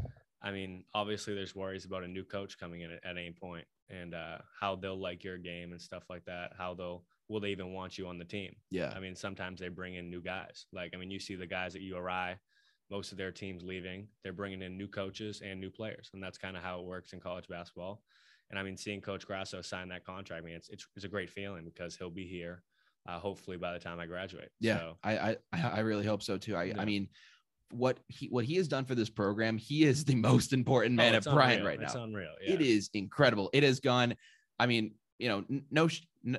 [0.43, 3.67] I mean, obviously, there's worries about a new coach coming in at, at any point
[3.89, 6.53] and uh, how they'll like your game and stuff like that.
[6.57, 8.55] How they'll will they even want you on the team?
[8.71, 8.93] Yeah.
[8.95, 10.67] I mean, sometimes they bring in new guys.
[10.73, 12.37] Like, I mean, you see the guys at URI,
[12.91, 14.09] most of their teams leaving.
[14.23, 17.13] They're bringing in new coaches and new players, and that's kind of how it works
[17.13, 18.03] in college basketball.
[18.51, 21.09] And I mean, seeing Coach Grasso sign that contract, I mean, it's it's, it's a
[21.09, 22.63] great feeling because he'll be here,
[23.09, 24.51] uh, hopefully by the time I graduate.
[24.61, 24.79] Yeah.
[24.79, 26.55] So, I, I I really hope so too.
[26.55, 26.75] I Yeah.
[26.81, 27.09] I mean,
[27.73, 31.07] what he what he has done for this program, he is the most important man
[31.13, 31.67] oh, at it's Bryant unreal.
[31.69, 32.05] right It's now.
[32.05, 32.33] unreal.
[32.45, 32.55] Yeah.
[32.55, 33.51] It is incredible.
[33.53, 34.15] It has gone.
[34.59, 35.89] I mean, you know, no,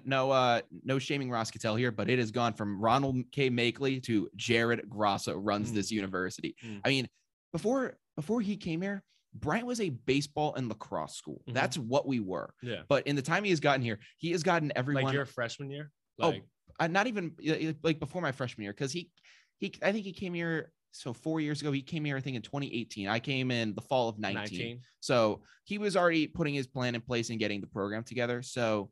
[0.06, 3.50] no, uh, no shaming Ross Gittell here, but it has gone from Ronald K.
[3.50, 5.76] Machtley to Jared Grasso runs Mm.
[5.76, 6.56] this university.
[6.66, 6.82] Mm.
[6.86, 7.08] I mean,
[7.52, 11.42] before before he came here, Bryant was a baseball and lacrosse school.
[11.50, 11.54] Mhm.
[11.56, 12.54] That's what we were.
[12.62, 12.84] Yeah.
[12.88, 15.06] But in the time he has gotten here, he has gotten everyone.
[15.06, 15.92] Like your freshman year?
[16.20, 16.44] Oh, Like,
[16.80, 17.36] uh, not even
[17.84, 19.10] like before my freshman year because he
[19.58, 22.36] he I think he came here so four years ago he came here I think
[22.36, 24.82] in 2018 I came in the fall of 19, 19.
[25.00, 28.42] so he was already putting his plan in place and getting the program together.
[28.42, 28.90] So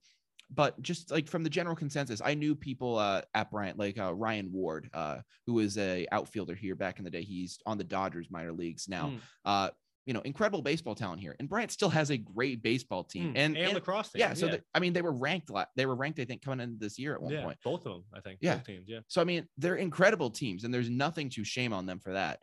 [0.53, 4.13] but just like from the general consensus I knew people uh, at Bryant like uh,
[4.13, 7.21] Ryan Ward uh, who was a outfielder here back in the day.
[7.21, 9.13] He's on the Dodgers minor leagues now.
[9.45, 9.71] Mm.
[10.05, 13.37] You know incredible baseball talent here and Bryant still has a great baseball team Mm.
[13.37, 14.19] and, and lacrosse team.
[14.19, 14.53] yeah so yeah.
[14.53, 17.13] the- I mean they were ranked they were ranked I think coming into this year
[17.13, 18.39] at one yeah, point both of them, I think.
[18.41, 18.55] Yeah.
[18.55, 18.85] Both teams.
[18.87, 18.99] Yeah.
[19.07, 22.39] so I mean, they're incredible teams, and there's nothing to shame on them for that.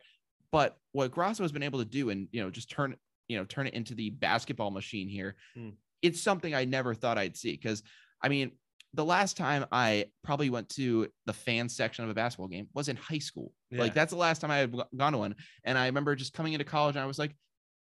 [0.51, 2.95] But what Grasso has been able to do, and you know, just turn
[3.27, 5.69] you know turn it into the basketball machine here, Hmm.
[6.01, 7.51] it's something I never thought I'd see.
[7.51, 7.83] Because
[8.21, 8.51] I mean,
[8.93, 12.87] the last time I probably went to the fan section of a basketball game was
[12.89, 13.53] in high school.
[13.69, 13.81] Yeah.
[13.81, 16.53] Like that's the last time I had gone to one, and I remember just coming
[16.53, 17.35] into college, and I was like,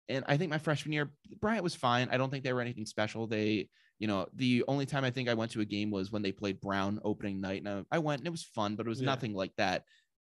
[0.09, 2.09] and I think my freshman year, Bryant was fine.
[2.11, 3.27] I don't think they were anything special.
[3.27, 3.68] They
[3.99, 6.31] you know, the only time I think I went to a game was when they
[6.31, 9.01] played Brown opening night, and I, I went and it was fun, but it was
[9.01, 9.07] Yeah.
[9.07, 9.83] nothing like that.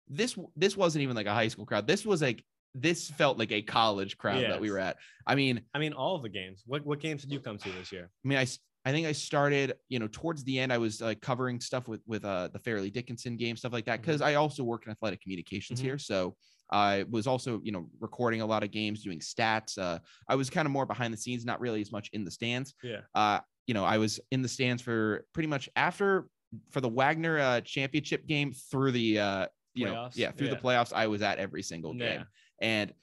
[0.07, 1.85] This this wasn't even like a high school crowd.
[1.85, 4.97] This was like this felt like a college crowd that we were at.
[5.27, 6.63] I mean, I mean, all the games.
[6.65, 8.09] What what games did you come to this year?
[8.25, 8.47] I mean, I
[8.85, 12.01] I think I started, you know, towards the end, I was like covering stuff with
[12.07, 15.21] with uh the Fairleigh Dickinson game, stuff like that, because I also work in athletic
[15.21, 15.83] communications Mhm.
[15.83, 15.97] here.
[15.99, 16.35] So
[16.71, 19.77] I was also, you know, recording a lot of games, doing stats.
[19.77, 22.31] Uh, I was kind of more behind the scenes, not really as much in the
[22.31, 22.73] stands.
[22.83, 23.01] Yeah.
[23.15, 26.27] Uh, you know, I was in the stands for pretty much after
[26.71, 30.91] for the Wagner uh, championship game through the uh, you know, yeah, through the playoffs.
[30.93, 32.17] I was at every single Yeah.
[32.17, 32.25] game,
[32.61, 32.93] and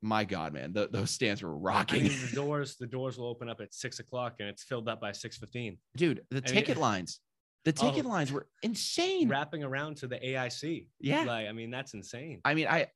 [0.00, 2.04] my God, man, th- those stands were I rocking.
[2.04, 5.00] mean, the doors the doors will open up at six o'clock and it's filled up
[5.00, 5.76] by six fifteen.
[5.96, 7.20] dude the I mean- ticket lines
[7.64, 8.08] the ticket Oh.
[8.08, 10.88] lines were insane Wrapping around to the AIC.
[11.00, 12.40] yeah Like, I mean, that's insane.
[12.44, 12.86] i mean i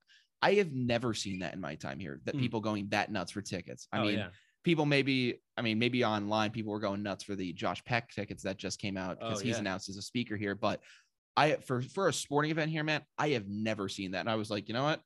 [0.41, 2.41] i have never seen that in my time here that Mm.
[2.41, 4.29] people going that nuts for tickets i oh, mean yeah.
[4.65, 8.43] people maybe i mean maybe online people were going nuts for the josh peck tickets
[8.45, 9.61] that just came out because Oh, he's yeah.
[9.61, 10.81] announced as a speaker here but
[11.37, 14.35] i for for a sporting event here man i have never seen that and i
[14.37, 15.01] was like you know what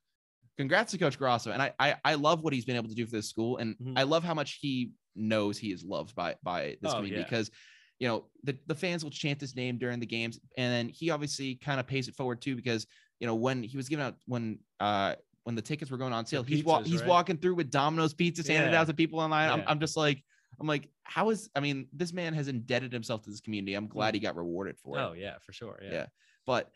[0.57, 3.05] congrats to coach grasso and i i, I love what he's been able to do
[3.05, 3.93] for this school and Mhm.
[3.95, 7.23] i love how much he knows he is loved by by this Oh, community yeah.
[7.29, 7.49] because
[7.99, 11.09] you know the, the fans will chant his name during the games and then he
[11.09, 12.85] obviously kind of pays it forward too because
[13.19, 16.25] you know when he was giving out when uh when the tickets were going on
[16.25, 17.09] sale he's wa- pizzas, he's right?
[17.09, 18.81] walking through with domino's pizza handed Yeah.
[18.81, 20.23] out to people online I'm, I'm just like
[20.59, 23.87] i'm like how is i mean this man has indebted himself to this community i'm
[23.87, 25.79] glad he got rewarded for it Oh yeah, for sure.
[25.83, 25.91] Yeah.
[25.91, 26.05] yeah.
[26.45, 26.69] But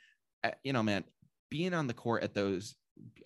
[0.44, 1.04] uh, you know, man,
[1.52, 2.76] being on the court at those,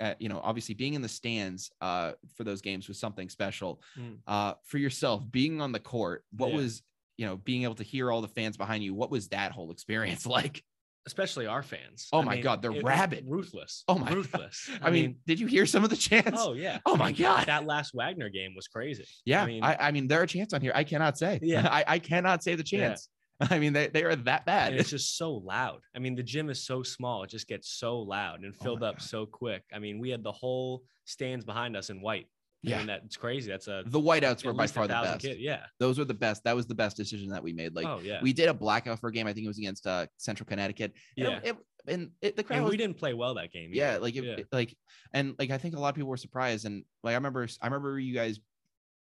[0.01, 3.81] uh, you know, obviously being in the stands uh, for those games was something special.
[3.97, 4.17] Mm.
[4.27, 6.58] Uh, for yourself, being on the court, what Yeah.
[6.58, 6.84] was
[7.17, 8.93] you know being able to hear all the fans behind you?
[8.93, 10.62] What was that whole experience like?
[11.08, 12.08] Especially our fans.
[12.12, 13.25] Oh I my mean, God, they're rabid.
[13.28, 13.84] Ruthless.
[13.88, 14.15] Oh my God.
[14.15, 14.69] ruthless.
[14.82, 16.41] I, mean, did you hear some of the chants?
[16.43, 16.80] oh yeah.
[16.84, 17.45] Oh I my mean, God.
[17.45, 19.06] That last Wagner game was crazy.
[19.23, 19.43] yeah.
[19.43, 20.71] I mean, I, I mean, there are chants on here.
[20.73, 21.39] I cannot say.
[21.43, 21.67] Yeah.
[21.71, 22.88] I, I cannot say the Yeah.
[22.88, 23.10] chants.
[23.39, 24.71] I mean, they, they are that bad.
[24.71, 25.82] and it's just so loud.
[25.95, 28.80] I mean, the gym is so small; it just gets so loud and Oh filled
[28.82, 29.04] my up God.
[29.08, 29.62] so quick.
[29.73, 32.28] I mean, we had the whole stands behind us in white.
[32.65, 32.78] I Yeah.
[32.80, 33.50] mean, that's crazy.
[33.52, 35.22] That's a the whiteouts were by far the best.
[35.22, 35.65] kid- Yeah.
[35.80, 36.44] Those were the best.
[36.46, 37.76] That was the best decision that we made.
[37.76, 38.20] Like oh yeah.
[38.22, 39.28] we did a blackout for a game.
[39.28, 40.94] I think it was against uh, Central Connecticut.
[41.18, 41.38] And yeah.
[41.44, 43.70] it- it- and it, the crowd and was we didn't play well that game.
[43.72, 44.38] yeah like it, yeah.
[44.52, 44.76] like
[45.13, 47.68] and like i think a lot of people were surprised and like i remember i
[47.68, 48.39] remember you guys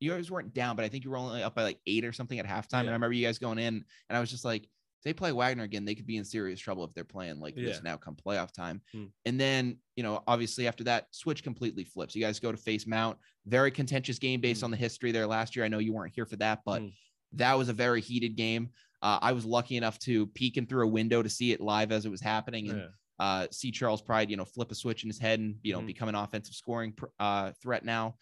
[0.02, 2.12] you guys weren't down but i think you were only up by like eight or
[2.12, 3.76] something at halftime and i remember you guys going in
[4.10, 4.68] and i was just like
[5.06, 7.82] they play wagner again they could be in serious trouble if they're playing like this
[7.84, 9.06] now come playoff time Hmm.
[9.26, 12.86] and then you know obviously after that switch completely flips you guys go to face
[12.86, 14.66] mount very contentious game based Hmm.
[14.66, 16.88] on the history there last year i know you weren't here for that but Hmm.
[17.34, 18.70] that was a very heated game
[19.02, 21.92] uh, i was lucky enough to peek in through a window to see it live
[21.92, 22.88] as it was happening and Yeah.
[23.18, 25.80] uh, see Charles Pride, you know, flip a switch in his head and you know
[25.80, 25.88] Mhm.
[25.88, 28.18] become an offensive scoring uh, threat now.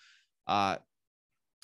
[0.46, 0.78] Uh,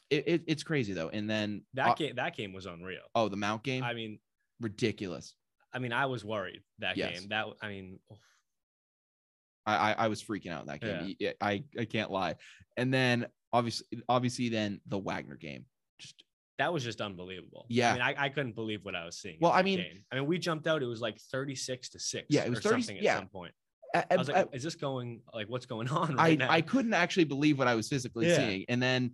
[0.10, 1.10] it, it, it's crazy though.
[1.10, 2.16] And then That uh, game.
[2.16, 3.02] That game was unreal.
[3.14, 4.20] oh, the Mount game, I mean,
[4.62, 5.36] ridiculous.
[5.74, 7.20] I mean, I was worried that Yes.
[7.20, 7.30] game.
[7.30, 8.00] That I mean,
[9.66, 11.16] I, I I was freaking out in that game.
[11.42, 12.36] I I can't lie.
[12.78, 15.66] And then obviously obviously then the Wagner game,
[16.00, 16.24] just
[16.58, 17.66] that was just unbelievable.
[17.70, 17.92] Yeah.
[17.92, 19.38] I mean, I, I couldn't believe what I was seeing.
[19.40, 20.04] Well, I mean- game.
[20.12, 20.82] I mean, we jumped out.
[20.82, 22.28] It was like thirty-six to six.
[22.30, 23.18] Yeah, it was or 30 something at yeah.
[23.18, 23.54] some point.
[23.96, 26.52] I, I was like, is this going like what's going on right I, now?
[26.52, 28.36] I couldn't actually believe what I was physically Yeah.
[28.38, 28.66] seeing.
[28.70, 29.14] And then,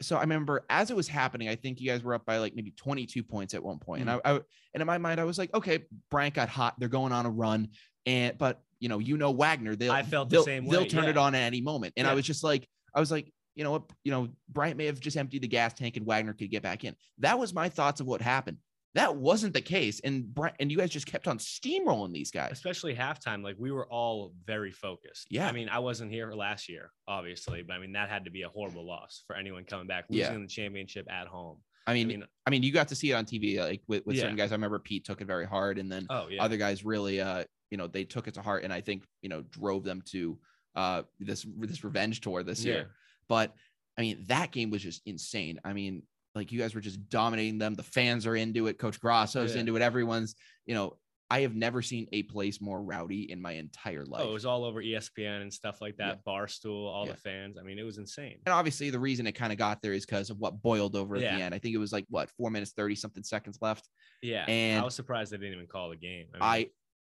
[0.00, 2.54] so I remember as it was happening, I think you guys were up by like
[2.54, 4.02] maybe 22 points at one point.
[4.02, 4.20] And mm.
[4.24, 4.34] I, I,
[4.74, 6.74] and in my mind, I was like, okay, Bryant got hot.
[6.78, 7.68] They're going on a run.
[8.06, 11.04] And, but you know, you know, Wagner, they'll, I felt the same they'll way, turn
[11.04, 11.94] it on at any moment.
[11.96, 14.86] And I was just like, I was like, you know what, you know, Bryant may
[14.86, 16.96] have just emptied the gas tank and Wagner could get back in.
[17.18, 18.58] That was my thoughts of what happened.
[18.94, 20.00] That wasn't the case.
[20.04, 22.52] And and you guys just kept on steamrolling these guys.
[22.52, 25.26] especially halftime, like we were all very focused.
[25.30, 25.48] Yeah.
[25.48, 28.42] I mean, I wasn't here last year, obviously, but I mean that had to be
[28.42, 30.38] a horrible loss for anyone coming back, losing Yeah.
[30.38, 31.58] the championship at home.
[31.86, 34.06] I I mean, mean, I mean, you got to see it on TV, like with,
[34.06, 34.52] with certain guys.
[34.52, 37.44] I remember Pete took it very hard, and then oh yeah, other guys really, uh,
[37.70, 40.38] you know, they took it to heart, and I think you know drove them to
[40.76, 42.90] uh this this revenge tour this year.
[43.28, 43.54] But
[43.98, 45.60] I mean, that game was just insane.
[45.64, 46.04] I mean,
[46.34, 47.74] like you guys were just dominating them.
[47.74, 48.78] The fans are into it.
[48.78, 49.60] Coach Grasso's Yeah.
[49.60, 49.82] into it.
[49.82, 50.34] Everyone's,
[50.66, 50.98] you know,
[51.30, 54.22] I have never seen a place more rowdy in my entire life.
[54.24, 56.08] Oh, it was all over ESPN and stuff like Yeah.
[56.08, 56.24] that.
[56.24, 57.12] Barstool, all Yeah.
[57.12, 57.56] the fans.
[57.58, 58.40] I mean, it was insane.
[58.46, 61.16] and obviously, the reason it kind of got there is because of what boiled over
[61.16, 61.36] at Yeah.
[61.36, 61.54] the end.
[61.54, 63.88] I think it was like what four minutes thirty something seconds left.
[64.22, 66.26] Yeah, And- I was surprised they didn't even call the game.
[66.40, 66.70] I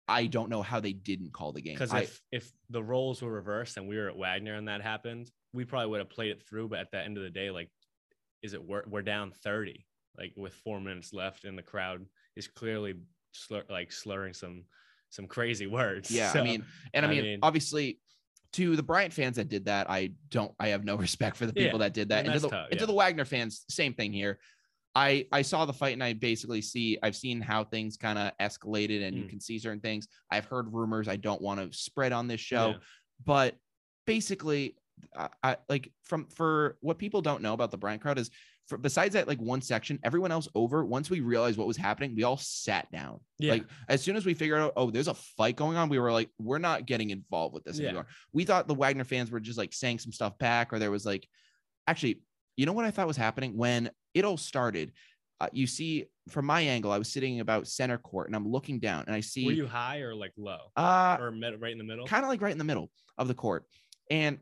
[0.08, 1.76] I don't know how they didn't call the game.
[1.76, 5.32] because if if the roles were reversed and we were at Wagner and that happened,
[5.54, 6.68] we probably would have played it through.
[6.68, 7.72] But at the end of the day, like,
[8.42, 9.86] is it we're we're down thirty,
[10.18, 12.96] like with four minutes left, and the crowd is clearly
[13.32, 14.64] slur, like slurring some
[15.10, 16.10] some crazy words.
[16.10, 18.00] Yeah, I mean, and I I mean, mean- obviously,
[18.54, 21.54] to the Bryant fans that did that, I don't, I have no respect for the
[21.54, 22.20] people Yeah, that did that.
[22.26, 24.40] and And, to the, tough, and to the Wagner fans, same thing here.
[24.94, 28.32] I I saw the fight and I basically see I've seen how things kind of
[28.42, 29.30] escalated and you Mm.
[29.30, 30.08] can see certain things.
[30.30, 32.78] I've heard rumors I don't want to spread on this show, Yeah.
[33.26, 33.56] but
[34.06, 34.76] basically,
[35.16, 38.30] I, I like from for what people don't know about the Bryant crowd is
[38.68, 40.86] for besides that like one section, everyone else over.
[40.86, 43.20] Once we realized what was happening, we all sat down.
[43.40, 43.54] Yeah.
[43.54, 46.12] Like as soon as we figured out, oh, there's a fight going on, we were
[46.12, 47.88] like, we're not getting involved with this Yeah.
[47.88, 48.08] anymore.
[48.34, 51.06] We thought the Wagner fans were just like saying some stuff back, or there was
[51.06, 51.28] like,
[51.88, 52.22] actually,
[52.56, 54.94] you know what I thought was happening when it all started.
[55.40, 58.80] Uh, you see, from my angle, I was sitting about center court, and I'm looking
[58.80, 61.80] down, and I see, were you high or like low uh, or mid, right in
[61.80, 62.06] the middle?
[62.06, 63.66] kind of like right in the middle of the court.
[64.12, 64.38] And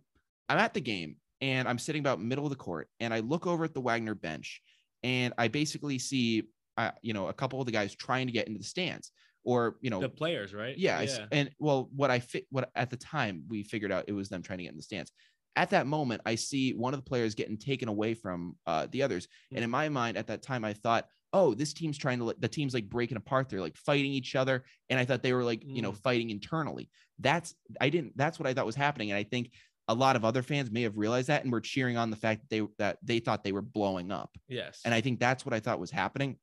[0.49, 3.47] I'm at the game and I'm sitting about middle of the court and I look
[3.47, 4.61] over at the Wagner bench
[5.03, 8.47] and I basically see, uh, you know, a couple of the guys trying to get
[8.47, 9.11] into the stands
[9.43, 10.75] or, you know, the players, right?
[10.75, 14.05] yeah, I s- and well, what I fit, what at the time we figured out
[14.07, 15.11] it was them trying to get in the stands.
[15.55, 19.01] At that moment, I see one of the players getting taken away from uh, the
[19.01, 22.33] others, and in my mind, at that time, I thought, "Oh, this team's trying to
[22.37, 23.49] the team's like breaking apart.
[23.49, 25.97] They're like fighting each other," and I thought they were like, you know, Mm.
[26.01, 26.89] fighting internally.
[27.17, 28.15] That's I didn't.
[28.15, 29.51] That's what I thought was happening, and I think
[29.89, 32.41] a lot of other fans may have realized that and were cheering on the fact
[32.41, 34.37] that they that they thought they were blowing up.
[34.47, 34.81] yes.
[34.85, 36.37] And I think that's what I thought was happening.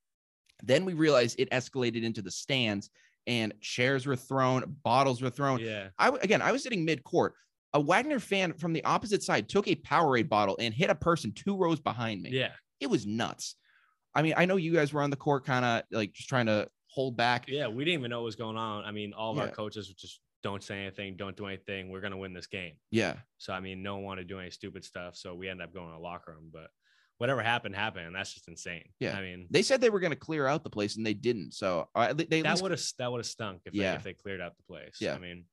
[0.63, 2.91] Then we realized it escalated into the stands
[3.27, 5.61] and chairs were thrown, bottles were thrown.
[5.61, 5.89] yeah.
[5.99, 7.35] I again, I was sitting mid court.
[7.73, 11.33] A Wagner fan from the opposite side took a Powerade bottle and hit a person
[11.33, 12.31] two rows behind me.
[12.31, 12.51] Yeah.
[12.81, 13.55] It was nuts.
[14.15, 16.47] I mean, I know you guys were on the court kind of like just trying
[16.47, 17.45] to hold back.
[17.49, 17.69] Yeah.
[17.69, 18.85] We didn't even know what was going on.
[18.85, 21.91] I mean, all of our coaches were just don't say anything, don't do anything.
[21.91, 22.75] We're gonna win this game.
[22.93, 23.15] Yeah.
[23.39, 25.17] So I mean, no one wanted to do any stupid stuff.
[25.17, 26.51] So we ended up going to the locker room.
[26.53, 26.69] But
[27.19, 28.85] whatever happened, happened, and that's just insane.
[29.01, 29.17] Yeah.
[29.19, 31.53] I mean, They said they were going to clear out the place and they didn't.
[31.53, 33.91] So uh, they, they that would have that would have stunk if Yeah.
[33.93, 34.99] they, if they cleared out the place.
[35.01, 35.15] Yeah.
[35.15, 35.45] I mean,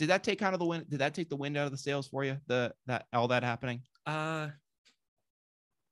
[0.00, 0.90] did that take kind of the wind?
[0.90, 2.38] Did that take the wind out of the sails for you?
[2.48, 3.82] The that all that happening?
[4.06, 4.48] uh,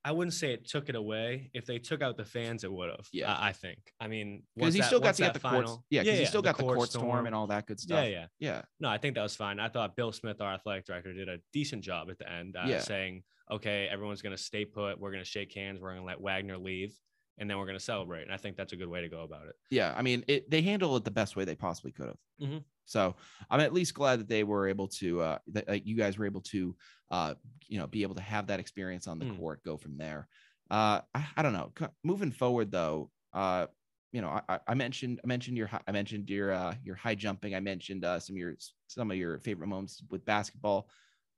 [0.09, 1.51] I wouldn't say it took it away.
[1.53, 3.07] If they took out the fans, it would have.
[3.12, 3.33] Yeah.
[3.33, 3.79] I, I think.
[4.01, 5.55] I mean, because he that- still got to get the courts.
[5.55, 8.05] final- Yeah, because he still got the court court storm and all that good stuff.
[8.05, 8.27] Yeah, yeah.
[8.38, 9.61] yeah, No, I think that was fine.
[9.61, 12.64] I thought Bill Smith, our athletic director, did a decent job at the end, uh,
[12.66, 12.81] Yeah.
[12.81, 14.99] saying, "Okay, everyone's going to stay put.
[14.99, 15.79] We're going to shake hands.
[15.81, 16.99] We're going to let Wagner leave,
[17.37, 19.23] and then we're going to celebrate." And I think that's a good way to go
[19.25, 19.57] about it.
[19.71, 19.94] yeah.
[19.97, 22.18] I mean, it, they handled it the best way they possibly could have.
[22.40, 22.64] Mhm.
[22.88, 23.16] So
[23.51, 26.27] I'm at least glad that they were able to, uh, that like, you guys were
[26.27, 26.77] able to,
[27.11, 27.35] uh,
[27.68, 29.27] you know, be able to have that experience on the Mm.
[29.27, 30.29] court, go from there.
[30.70, 31.72] Uh, I, I don't know.
[32.05, 33.66] Moving forward, though, uh,
[34.12, 37.55] you know, I- I, mentioned I mentioned your I mentioned your uh, your high jumping.
[37.55, 38.55] I mentioned uh, some of your
[38.87, 40.88] some of your favorite moments with basketball.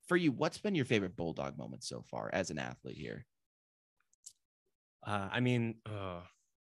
[0.06, 3.26] For you, what's been your favorite bulldog moment so far as an athlete here?
[5.06, 6.22] Uh, I mean, uh,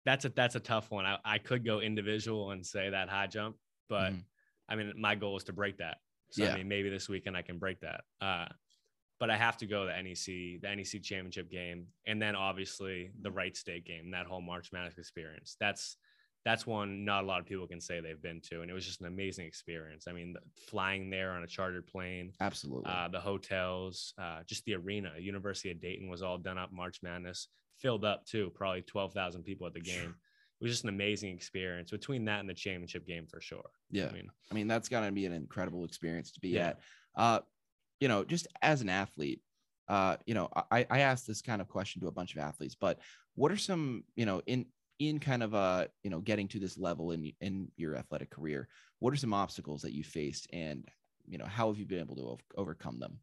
[0.05, 1.05] that's a that's a tough one.
[1.05, 3.57] I, I could go individual and say that high jump,
[3.89, 4.27] but Mhm.
[4.69, 5.97] I mean, my goal is to break that.
[6.31, 6.53] So Yeah.
[6.53, 8.01] I mean, maybe this weekend I can break that.
[8.21, 8.47] Uh,
[9.19, 13.11] but I have to go to the NEC, the NEC championship game, and then obviously
[13.21, 15.55] the Wright State game, that whole March Madness experience.
[15.59, 15.97] That's
[16.45, 18.85] that's one not a lot of people can say they've been to, and it was
[18.85, 20.05] just an amazing experience.
[20.07, 22.89] I mean, the, flying there on a chartered plane, Absolutely.
[22.89, 25.11] uh, the hotels, uh, just the arena.
[25.19, 26.71] University of Dayton was all done up.
[26.71, 27.47] March Madness
[27.79, 30.15] filled up too, probably twelve thousand people at the game.
[30.59, 33.69] It was just an amazing experience between that and the championship game for sure.
[33.91, 34.07] yeah.
[34.09, 36.69] I mean, I mean, that's gotta be an incredible experience to be Yeah.
[36.69, 36.79] at.
[37.15, 37.39] Uh,
[37.99, 39.41] you know, just as an athlete,
[39.87, 42.75] uh, you know, I, I asked this kind of question to a bunch of athletes,
[42.75, 42.99] but
[43.35, 44.65] what are some, you know, in
[44.99, 48.67] in kind of uh, you know, getting to this level in in your athletic career,
[48.99, 50.87] what are some obstacles that you faced and
[51.27, 53.19] you know, how have you been able to ov- overcome them?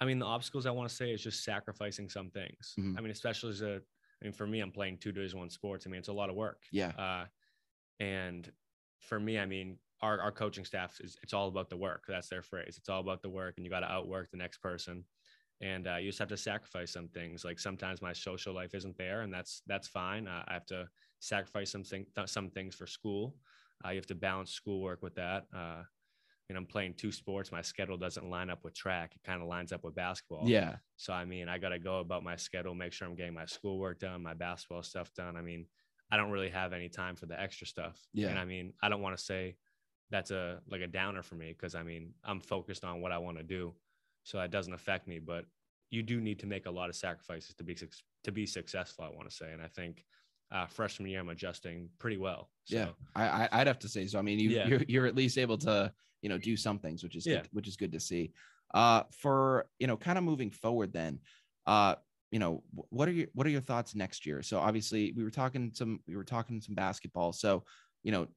[0.00, 2.74] I mean, the obstacles I want to say is just sacrificing some things.
[2.78, 2.98] Mhm.
[2.98, 3.80] I mean, especially as a,
[4.20, 5.86] I mean, for me, I'm playing two Division One sports.
[5.86, 6.62] I mean, it's a lot of work.
[6.72, 6.92] Yeah.
[6.98, 7.24] Uh,
[8.00, 8.50] and
[9.00, 12.04] for me, I mean, our, our coaching staff is it's all about the work.
[12.08, 12.76] That's their phrase.
[12.78, 15.04] It's all about the work, and you got to outwork the next person.
[15.60, 17.44] And uh, you just have to sacrifice some things.
[17.44, 20.26] Like sometimes my social life isn't there, and that's that's fine.
[20.26, 20.88] Uh, I have to
[21.20, 23.36] sacrifice some thing, th- some things for school.
[23.84, 25.46] Uh, you have to balance schoolwork with that.
[25.54, 25.82] Uh,
[26.52, 27.50] know, I'm playing two sports.
[27.50, 29.14] My schedule doesn't line up with track.
[29.14, 30.42] It kind of lines up with basketball.
[30.46, 30.76] Yeah.
[30.96, 33.46] So I mean, I got to go about my schedule, make sure I'm getting my
[33.46, 35.36] schoolwork done, my basketball stuff done.
[35.36, 35.66] I mean,
[36.10, 37.98] I don't really have any time for the extra stuff.
[38.12, 38.28] Yeah.
[38.28, 39.56] And I mean, I don't want to say
[40.10, 43.18] that's a like a downer for me because I mean, I'm focused on what I
[43.18, 43.74] want to do,
[44.22, 45.18] so that doesn't affect me.
[45.18, 45.46] But
[45.90, 47.76] you do need to make a lot of sacrifices to be
[48.24, 49.04] to be successful.
[49.04, 50.04] I want to say, and I think
[50.54, 52.50] uh, freshman year I'm adjusting pretty well.
[52.64, 54.18] So, Yeah, I, I I'd have to say so.
[54.18, 54.68] I mean, you Yeah.
[54.68, 57.40] you're, you're at least able to you know do some things, which is Yeah.
[57.40, 58.32] good, which is good to see.
[58.72, 61.20] Uh, for you know, kind of moving forward, then,
[61.66, 61.96] uh,
[62.30, 64.42] you know, what are your what are your thoughts next year?
[64.42, 67.32] So obviously, we were talking some we were talking some basketball.
[67.32, 67.64] So
[68.02, 68.28] you know,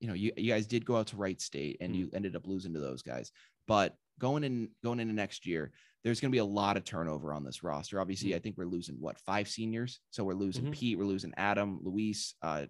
[0.00, 1.98] you know, you, you guys did go out to Wright State and Mhm.
[1.98, 3.32] you ended up losing to those guys,
[3.66, 5.72] but going in going into next year.
[6.04, 8.00] There's going to be a lot of turnover on this roster.
[8.00, 8.36] Obviously, Mhm.
[8.36, 10.00] I think we're losing what five seniors.
[10.10, 10.72] So we're losing Mhm.
[10.72, 12.66] Pete, we're losing Adam, Luis, uh,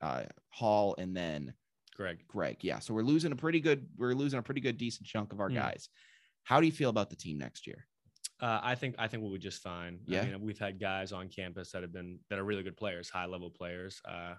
[0.00, 1.54] uh, Hall, and then
[1.94, 2.26] Greg.
[2.26, 2.64] Greg.
[2.64, 2.78] Yeah.
[2.80, 5.50] So we're losing a pretty good, we're losing a pretty good, decent chunk of our
[5.50, 5.54] Mm.
[5.54, 5.88] guys.
[6.44, 7.86] How do you feel about the team next year?
[8.40, 10.00] Uh, I think I think we'll be just fine.
[10.06, 10.22] Yeah.
[10.22, 13.08] I mean, we've had guys on campus that have been that are really good players,
[13.08, 14.00] high level players.
[14.04, 14.34] Uh,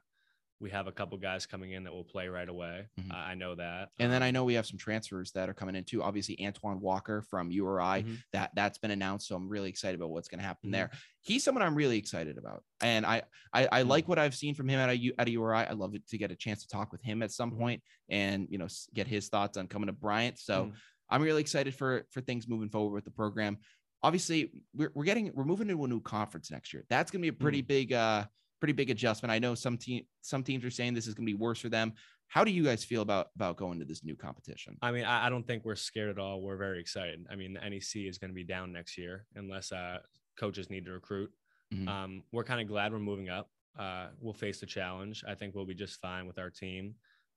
[0.59, 2.87] we have a couple guys coming in that will play right away.
[2.97, 3.11] Mhm.
[3.11, 3.89] Uh, I know that.
[3.99, 6.01] And then I Um, know we have some transfers that are coming in too.
[6.01, 8.17] Obviously, Antwan Walker from URI Mhm.
[8.31, 9.27] that that's been announced.
[9.27, 10.73] So I'm really excited about what's going to happen Mhm.
[10.73, 10.91] there.
[11.21, 13.87] He's someone I'm really excited about, and I I, I Mm.
[13.89, 15.65] like what I've seen from him at a at a URI.
[15.65, 17.57] I love it to get a chance to talk with him at some Mhm.
[17.57, 20.39] point and you know get his thoughts on coming to Bryant.
[20.39, 20.73] So Mm.
[21.09, 23.57] I'm really excited for for things moving forward with the program.
[24.01, 26.85] Obviously, we're, we're getting we're moving into a new conference next year.
[26.89, 28.27] That's going to be a pretty big uh
[28.63, 29.29] pretty big adjustment.
[29.29, 31.67] I know some team some teams are saying this is going to be worse for
[31.67, 31.91] them.
[32.27, 34.77] How do you guys feel about about going to this new competition?
[34.81, 36.41] I mean, I, I don't think we're scared at all.
[36.41, 37.25] We're very excited.
[37.29, 39.97] I mean, the NEC is going to be down next year unless uh,
[40.39, 41.29] coaches need to recruit.
[41.73, 41.89] Mhm.
[41.89, 43.49] Um, we're kind of glad we're moving up.
[43.77, 45.25] Uh, we'll face the challenge.
[45.27, 46.95] I think we'll be just fine with our team.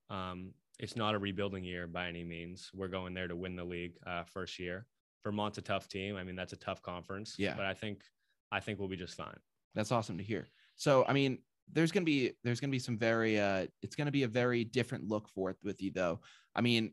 [0.09, 2.71] Um, it's not a rebuilding year by any means.
[2.73, 4.87] We're going there to win the league uh, first year.
[5.25, 6.15] Vermont's a tough team.
[6.15, 7.35] I mean, that's a tough conference.
[7.37, 7.55] Yeah.
[7.57, 8.03] But I think
[8.53, 9.41] I think we'll be just fine.
[9.75, 10.47] That's awesome to hear.
[10.77, 11.39] So, I mean,
[11.73, 15.09] there's gonna be there's gonna be some very uh, it's gonna be a very different
[15.09, 16.21] look for it with you though.
[16.55, 16.93] I mean,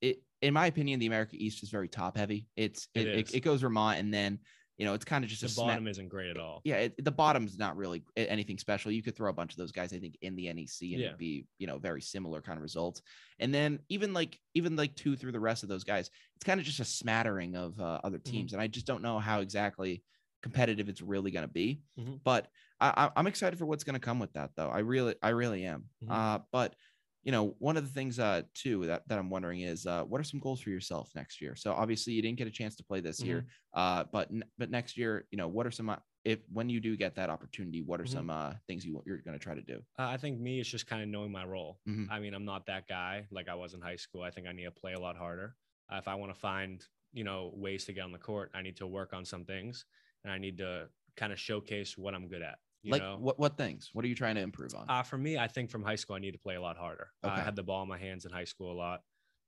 [0.00, 2.48] it in my opinion, the America East is very top heavy.
[2.56, 4.40] It's It it, it, it goes Vermont, and then
[4.76, 6.60] you know it's kind of just The a sma- bottom isn't great at all.
[6.64, 8.90] yeah, it, the bottom's not really anything special.
[8.92, 11.06] You could throw a bunch of those guys, I think, in the NEC, and Yeah.
[11.08, 13.00] it'd be you know very similar kind of results.
[13.38, 16.60] And then even like even like two through the rest of those guys, it's kind
[16.60, 18.24] of just a smattering of uh, other Mhm.
[18.24, 20.02] teams, and I just don't know how exactly
[20.42, 21.82] competitive it's really going to be.
[21.96, 22.20] Mhm.
[22.24, 22.48] But
[22.80, 24.68] I, I'm excited for what's going to come with that, though.
[24.68, 25.88] I really, I really am.
[26.00, 26.10] Mhm.
[26.10, 26.76] Uh, but
[27.22, 30.20] you know, one of the things uh too that, that I'm wondering is uh, what
[30.20, 31.54] are some goals for yourself next year?
[31.54, 34.96] So obviously you didn't get a chance to play this year, uh, but but next
[34.96, 38.00] year, you know, what are some uh, if when you do get that opportunity, what
[38.00, 38.06] are Mhm.
[38.06, 39.82] some uh, things you you're going to try to do?
[39.98, 41.80] Uh, I think me, it's just kind of knowing my role.
[41.86, 42.06] Mhm.
[42.08, 44.22] I mean, I'm not that guy like I was in high school.
[44.22, 45.56] I think I need to play a lot harder.
[45.92, 48.62] Uh, if I want to find, you know, ways to get on the court, I
[48.62, 49.84] need to work on some things
[50.24, 52.58] and I need to kind of showcase what I'm good at.
[52.82, 53.90] You like know, what what things?
[53.92, 54.86] What are you trying to improve on?
[54.88, 57.10] uh, for me, I think from high school, I need to play a lot harder.
[57.22, 59.02] Uh, I had the ball in my hands in high school a lot.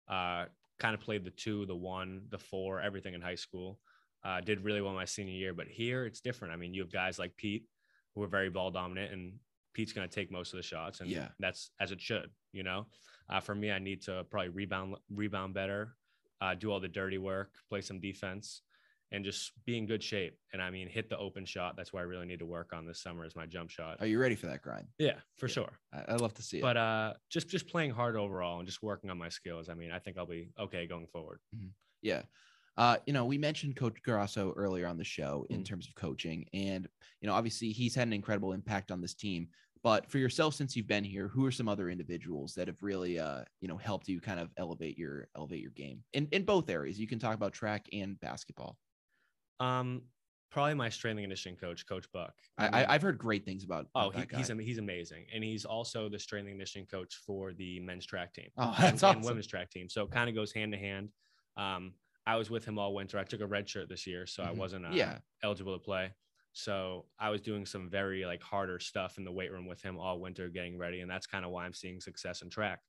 [0.09, 0.47] Uh,
[0.79, 3.79] kind of played the two, the one, the four, everything in high school.
[4.25, 6.53] Uh, did really well my senior year, but here it's different.
[6.53, 7.65] I mean, you have guys like Pete
[8.15, 9.39] who are very ball dominant, and
[9.73, 11.29] Pete's going to take most of the shots, and Yeah.
[11.39, 12.31] that's as it should.
[12.53, 12.87] You know,
[13.31, 15.97] uh, for me, I need to probably rebound, rebound better,
[16.43, 18.61] uh, do all the dirty work, play some defense,
[19.13, 20.39] and just be in good shape.
[20.53, 21.77] And I mean, hit the open shot.
[21.77, 23.99] That's what I really need to work on this summer is my jump shot.
[24.01, 24.89] Are you ready for that grind?
[24.99, 25.53] Yeah, for Yeah.
[25.55, 26.63] sure I, I'd love to see it.
[26.63, 29.91] but uh just just playing hard overall and just working on my skills i mean
[29.91, 31.41] i think i'll be okay going forward
[32.03, 32.23] Yeah.
[32.77, 35.65] Uh, you know, we mentioned Coach Grasso earlier on the show in Mm.
[35.67, 36.89] terms of coaching, and
[37.21, 39.49] you know, obviously he's had an incredible impact on this team.
[39.83, 43.19] But for yourself, since you've been here, who are some other individuals that have really,
[43.19, 46.71] uh, you know, helped you kind of elevate your elevate your game in in both
[46.71, 46.99] areas?
[46.99, 48.79] You can talk about track and basketball.
[49.63, 50.03] Um
[50.51, 53.87] probably my strength and conditioning coach coach buck I, I, I've heard great things about.
[53.95, 57.81] oh he, he's he's amazing and he's also the strength and conditioning coach for the
[57.81, 59.25] men's track team oh, that's and, awesome.
[59.25, 61.11] women's track team so it kind of goes hand to hand
[61.57, 61.95] um
[62.27, 64.51] i was with him all winter i took a red shirt this year so i
[64.51, 64.57] Mhm.
[64.59, 65.19] wasn't uh, Yeah.
[65.43, 66.13] eligible to play
[66.53, 69.99] so i was doing some very like harder stuff in the weight room with him
[69.99, 72.81] all winter getting ready and that's kind of why i'm seeing success in track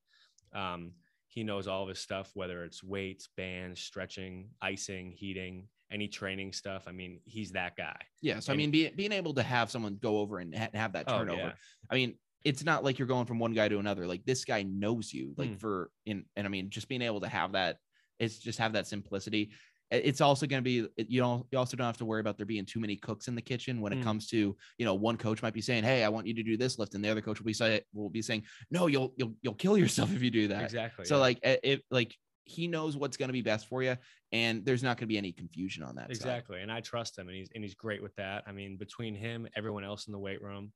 [0.54, 0.94] um
[1.28, 6.52] he knows all of his stuff whether it's weights bands stretching icing heating any training
[6.54, 8.40] stuff i mean he's that guy Yeah.
[8.40, 11.06] So I mean, be, being able to have someone go over and ha- have that
[11.08, 11.40] Oh, turnover.
[11.42, 11.52] yeah.
[11.90, 14.06] I mean, it's not like you're going from one guy to another.
[14.08, 15.34] Like this guy knows you.
[15.38, 15.60] Like Mm.
[15.60, 17.78] for in, and I mean, just being able to have that,
[18.20, 19.52] it's just have that simplicity.
[19.92, 22.46] It's also going to be you don't you also don't have to worry about there
[22.48, 24.04] being too many cooks in the kitchen when it Mm.
[24.04, 26.58] comes to you know one coach might be saying hey I want you to do
[26.58, 29.36] this lift and the other coach will be say will be saying no you'll you'll
[29.44, 31.22] you'll kill yourself if you do that exactly so yeah.
[31.22, 33.98] like it like he knows what's going to be best for you
[34.32, 36.44] and there's not going to be any confusion on that side.
[36.44, 36.62] Exactly.
[36.62, 38.44] And I trust him and he's and he's great with that.
[38.46, 40.74] I mean, between him, everyone else in the weight room,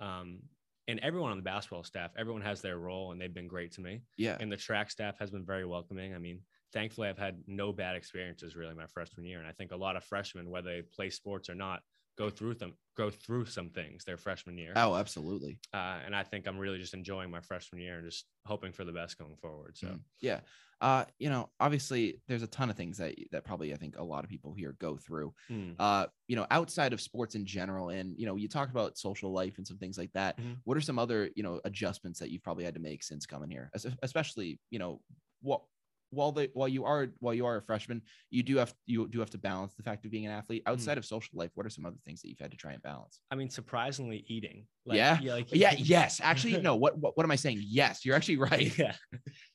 [0.00, 0.42] um,
[0.86, 3.80] and everyone on the basketball staff, everyone has their role and they've been great to
[3.80, 4.02] me.
[4.16, 6.14] yeah And the track staff has been very welcoming.
[6.14, 9.38] I mean, thankfully I've had no bad experiences really my freshman year.
[9.38, 11.82] And I think a lot of freshmen, whether they play sports or not,
[12.18, 14.74] go through them go through some things their freshman year.
[14.76, 18.26] oh absolutely Uh, and I think I'm really just enjoying my freshman year and just
[18.46, 19.76] hoping for the best going forward.
[19.76, 20.04] So Mhm.
[20.20, 20.42] Yeah.
[20.80, 24.02] Uh, you know, obviously there's a ton of things that that probably I think a
[24.04, 25.34] lot of people here go through.
[25.50, 28.98] mm, Uh, you know, outside of sports in general, and you know, you talked about
[28.98, 30.38] social life and some things like that.
[30.38, 30.60] Mhm.
[30.64, 33.50] What are some other, you know, adjustments that you've probably had to make since coming
[33.50, 33.70] here?
[33.74, 35.00] Es- Especially, you know,
[35.40, 35.62] what
[36.10, 39.20] while the while you are while you are a freshman, you do have you do
[39.20, 40.62] have to balance the fact of being an athlete.
[40.64, 40.72] Mm-hmm.
[40.72, 42.82] Outside of social life, what are some other things that you've had to try and
[42.82, 43.20] balance?
[43.30, 44.66] I mean, surprisingly eating.
[44.84, 45.18] Yeah?
[45.22, 46.20] like, Yeah, yes.
[46.22, 47.60] Actually, no, what what, what am I saying?
[47.62, 48.76] Yes, you're actually right.
[48.78, 48.94] yeah.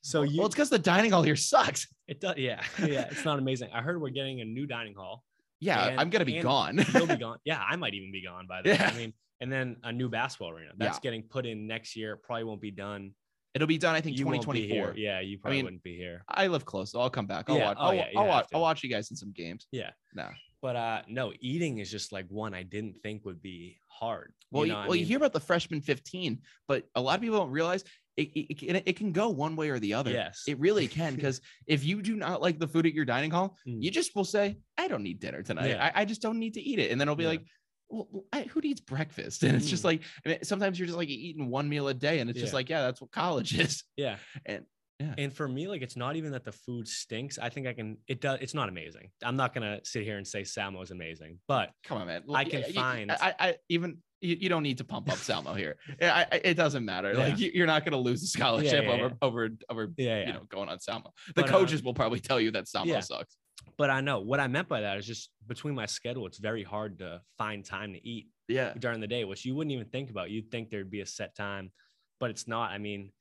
[0.02, 1.88] So you well, it's because the dining hall here sucks.
[2.08, 3.08] It does, yeah, yeah.
[3.12, 3.70] It's not amazing.
[3.74, 5.24] I heard we're getting a new dining hall.
[5.60, 6.84] Yeah, And- I'm gonna be gone.
[6.94, 7.38] You'll be gone.
[7.46, 8.76] Yeah, I might even be gone by then.
[8.76, 8.90] Yeah.
[8.94, 11.02] I mean, and then a new basketball arena that's Yeah.
[11.02, 12.16] getting put in next year.
[12.18, 13.14] Probably won't be done.
[13.54, 14.94] It'll be done, I think, You won't be 2024.
[14.94, 15.06] here.
[15.06, 16.24] Yeah, you probably mean, wouldn't be here.
[16.30, 17.50] I live close, so I'll come back.
[17.50, 17.66] I'll Yeah.
[17.68, 17.78] watch.
[17.80, 18.48] Oh, I'll, yeah, you I'll watch.
[18.50, 18.56] to.
[18.56, 19.68] I'll watch you guys in some games.
[19.72, 19.92] Yeah.
[20.14, 20.30] No.
[20.62, 24.34] But uh, no, eating is just like one I didn't think would be hard.
[24.52, 27.16] Well, you, know, I well, you mean, hear about the freshman 15, but a lot
[27.16, 27.84] of people don't realize
[28.18, 30.12] it, it, it, can- go one way or the other.
[30.12, 30.44] Yes.
[30.48, 31.16] It really can.
[31.22, 33.82] Because if you do not like the food at your dining hall, Mm.
[33.82, 35.70] you just will say, I don't need dinner tonight.
[35.70, 35.92] Yeah.
[35.96, 36.92] I, I just don't need to eat it.
[36.92, 37.30] And then it'll be Yeah.
[37.30, 37.44] like, I,
[37.92, 39.44] who eats breakfast?
[39.44, 39.86] And it's just Mm.
[39.86, 42.20] like, I mean, sometimes you're just like eating one meal a day.
[42.20, 43.84] And it's just like, yeah, that's what college is.
[43.98, 44.18] Yeah.
[44.46, 44.66] And-
[45.00, 45.16] yeah.
[45.18, 47.40] And for me, like it's not even that the food stinks.
[47.40, 47.98] I think I can.
[48.08, 48.38] It does.
[48.40, 49.10] It's not amazing.
[49.24, 52.22] I'm not gonna sit here and say Salmo is amazing, but Come on, man.
[52.32, 55.18] I can Yeah, you- find- I, I even you, you don't need to pump up
[55.18, 55.78] Salmo here.
[56.00, 57.16] Yeah, I, I- it doesn't matter.
[57.16, 57.48] Like Yeah.
[57.48, 59.10] you, you're not going to lose the scholarship yeah, over yeah.
[59.24, 60.28] over over yeah, yeah.
[60.28, 61.12] you know going on Salmo.
[61.30, 63.00] The But, uh, coaches will probably tell you that Salmo yeah.
[63.00, 63.36] sucks.
[63.78, 66.64] But I know what I meant by that is just between my schedule, it's very
[66.64, 68.74] hard to find time to eat Yeah.
[68.78, 70.30] during the day, which you wouldn't even think about.
[70.30, 71.72] You'd think there'd be a set time,
[72.20, 72.72] but it's not.
[72.72, 73.12] I mean,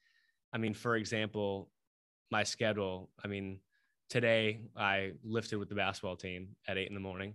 [0.52, 1.70] I mean, for example,
[2.30, 3.10] my schedule.
[3.24, 3.60] I mean,
[4.08, 7.34] today I lifted with the basketball team at eight in the morning.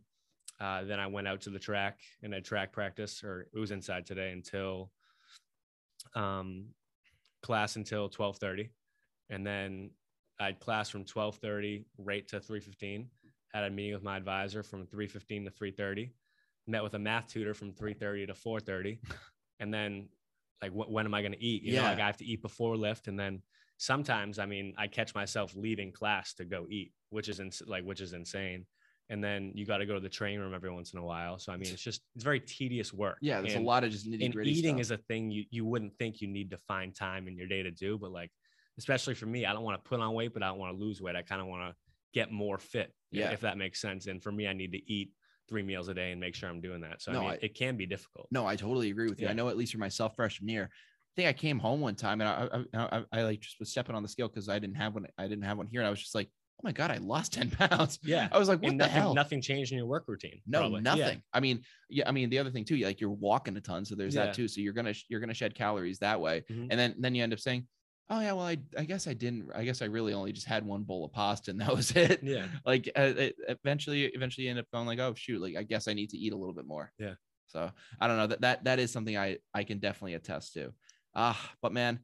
[0.59, 3.71] Uh, then I went out to the track and had track practice, or it was
[3.71, 4.91] inside today until
[6.15, 6.67] um,
[7.41, 8.69] class until twelve thirty,
[9.29, 9.91] and then
[10.39, 13.07] I had class from twelve thirty right to three fifteen.
[13.53, 16.13] Had a meeting with my advisor from three fifteen to three thirty.
[16.67, 18.99] Met with a math tutor from three thirty to four thirty,
[19.59, 20.09] and then
[20.61, 21.63] like wh- when am I going to eat?
[21.63, 23.41] You know, like I have to eat before lift, and then
[23.77, 27.83] sometimes I mean I catch myself leaving class to go eat, which is ins- like
[27.83, 28.65] which is insane.
[29.09, 31.37] and then you got to go to the training room every once in a while.
[31.37, 33.17] So I mean, it's just it's very tedious work.
[33.21, 34.81] Yeah, there's and, a lot of just nitty and eating stuff.
[34.81, 37.63] is a thing you you wouldn't think you need to find time in your day
[37.63, 38.31] to do, but like
[38.77, 40.83] especially for me, I don't want to put on weight, but I don't want to
[40.83, 41.15] lose weight.
[41.15, 41.75] I kind of want to
[42.13, 42.93] get more fit.
[43.11, 43.31] Yeah.
[43.31, 44.07] if that makes sense.
[44.07, 45.11] And for me, I need to eat
[45.47, 47.01] three meals a day and make sure I'm doing that.
[47.01, 48.27] So No, I mean, I- it can be difficult.
[48.29, 49.29] No, I totally agree with you.
[49.29, 52.19] I know at least for myself, freshman year, I think I came home one time
[52.19, 54.75] and I, I, I, I like just was stepping on the scale because I didn't
[54.75, 55.05] have one.
[55.17, 57.31] I didn't have one here, and I was just like, oh my god, I lost
[57.39, 57.99] ten pounds.
[58.03, 58.27] Yeah.
[58.33, 59.13] I was like, what and the nothing, hell?
[59.13, 60.41] nothing changed in your work routine.
[60.45, 60.79] No, probably.
[60.79, 60.95] Yeah.
[60.95, 61.21] nothing.
[61.31, 63.95] I mean, yeah, I mean the other thing too, like you're walking a ton, so
[63.95, 64.25] there's Yeah.
[64.25, 64.49] that too.
[64.49, 66.67] So you're gonna you're gonna shed calories that way, Mhm.
[66.71, 67.65] and then then you end up saying,
[68.09, 69.49] oh yeah, well I I guess I didn't.
[69.53, 72.21] I guess I really only just had one bowl of pasta and that was it.
[72.23, 72.47] Yeah.
[72.65, 75.87] Like uh, it, eventually, eventually you end up going like, oh shoot, like I guess
[75.87, 76.91] I need to eat a little bit more.
[76.97, 77.15] Yeah.
[77.47, 80.73] So I don't know that that that is something I I can definitely attest to.
[81.15, 81.99] Ah, but man,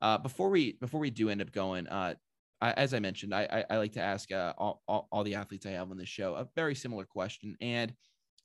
[0.00, 2.14] uh, before we before we do end up going, uh,
[2.60, 5.34] I, as I mentioned, I, I I like to ask uh, all, all all the
[5.34, 7.94] athletes I have on this show a very similar question, and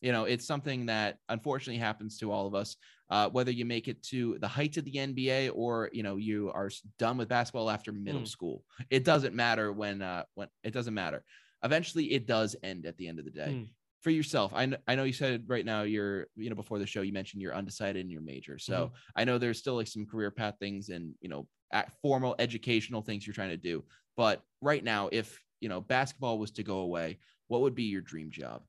[0.02, 2.76] you know it's something that unfortunately happens to all of us.
[3.10, 6.50] Uh, whether you make it to the heights of the NBA or you know you
[6.54, 8.28] are done with basketball after middle Mm.
[8.28, 11.24] school, it doesn't matter when uh, when it doesn't matter.
[11.64, 13.52] Eventually, it does end at the end of the day.
[13.52, 13.70] Mm.
[14.02, 16.88] For yourself, I, kn- I know you said right now you're you know before the
[16.88, 20.06] show you mentioned you're undecided in your major, so I know there's still like some
[20.08, 21.48] career path things and you know
[22.02, 23.84] formal educational things you're trying to do.
[24.18, 28.02] But right now, if you know basketball was to go away, what would be your
[28.02, 28.64] dream job?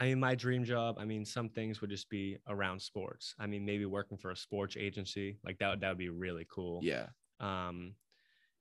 [0.00, 3.34] I mean, my dream job, I mean, some things would just be around sports.
[3.38, 6.46] I mean, maybe working for a sports agency, like that, would- that would be really
[6.50, 6.80] cool.
[6.82, 7.96] Yeah, Um,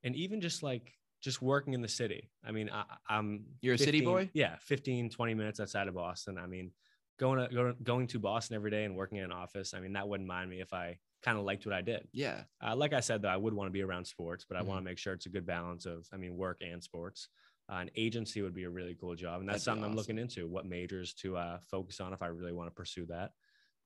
[0.04, 2.32] and even just like, just working in the city.
[2.44, 4.30] I mean, I, I'm You're a city boy?
[4.34, 4.58] Yeah.
[4.60, 6.38] 15, 20 minutes outside of Boston.
[6.38, 6.74] I mean,
[7.18, 9.74] going to, going, going to Boston every day and working in an office.
[9.74, 12.10] I mean, that wouldn't mind me if I kind of liked what I did.
[12.12, 14.62] yeah, Uh, like I said, though, I would want to be around sports, but I
[14.62, 14.64] Mhm.
[14.64, 17.30] want to make sure it's a good balance of, I mean, work and sports.
[17.72, 20.18] Uh, an agency would be a really cool job, and that's That'd something I'm looking
[20.18, 20.48] into.
[20.48, 23.32] What majors to uh, focus on if I really want to pursue that.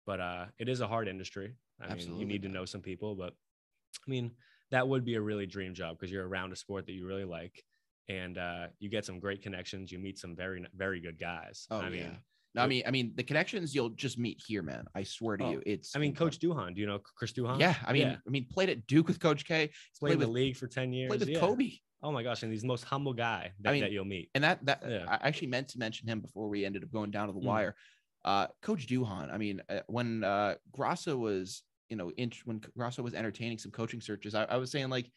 [0.05, 1.53] But uh, it is a hard industry.
[1.79, 4.31] I mean, Absolutely, you need to know some people, but I mean,
[4.71, 7.25] that would be a really dream job because you're around a sport that you really
[7.25, 7.63] like,
[8.09, 9.91] and uh, you get some great connections.
[9.91, 11.67] You meet some very, very good guys.
[11.69, 12.15] Oh, I mean, yeah.
[12.55, 14.85] No, I mean, I mean the connections you'll just meet here, man.
[14.95, 15.95] I swear to Oh, you, it's.
[15.95, 16.15] I mean.
[16.15, 16.73] Coach Duhon.
[16.73, 17.59] Do you know Chris Duhon?
[17.59, 18.15] Yeah, I mean, Yeah.
[18.25, 19.67] I mean, played at Duke with Coach K.
[19.67, 21.09] played Played in the league for ten years.
[21.09, 21.39] played with yeah.
[21.39, 21.71] Kobe.
[22.03, 24.29] Oh my gosh, and he's the most humble guy that, mean, that you'll meet.
[24.35, 25.05] and that that Yeah.
[25.07, 27.45] I actually meant to mention him before we ended up going down to the Mm.
[27.45, 27.75] wire.
[28.25, 29.31] Uh, Coach Duhon.
[29.31, 33.71] I mean, uh, when uh, Grasso was, you know, in, when Grasso was entertaining some
[33.71, 35.09] coaching searches, I, I was saying like,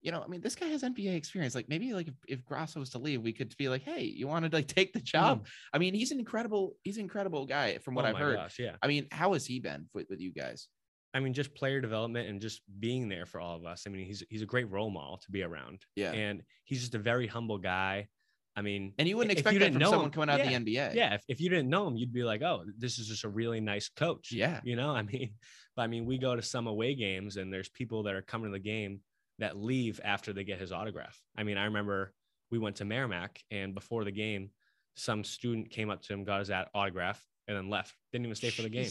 [0.00, 1.54] you know, I mean, this guy has NBA experience.
[1.54, 4.26] Like maybe like if, if Grasso was to leave, we could be like, hey, you
[4.26, 5.46] want to like take the job?
[5.72, 8.36] I mean, he's an incredible, he's an incredible guy from what oh I've heard.
[8.36, 8.74] Gosh, yeah.
[8.82, 10.66] I mean, how has he been with, with you guys?
[11.14, 13.84] I mean, just player development and just being there for all of us.
[13.86, 16.12] I mean, he's he's a great role model to be around, Yeah.
[16.12, 18.08] and he's just a very humble guy.
[18.54, 20.38] I mean, And you wouldn't expect you that didn't from know someone him- coming out
[20.38, 20.94] yeah, of the NBA.
[20.94, 21.14] yeah.
[21.14, 23.60] If, if you didn't know him, you'd be like, oh, this is just a really
[23.60, 24.30] nice coach.
[24.30, 24.60] Yeah.
[24.62, 25.30] You know, I mean,
[25.74, 28.48] but I mean, we go to some away games and there's people that are coming
[28.50, 29.00] to the game
[29.38, 31.18] that leave after they get his autograph.
[31.34, 32.12] I mean, I remember
[32.50, 34.50] we went to Merrimack and before the game,
[34.96, 37.94] some student came up to him, got his autograph, and then left.
[38.12, 38.84] Didn't even stay for the game.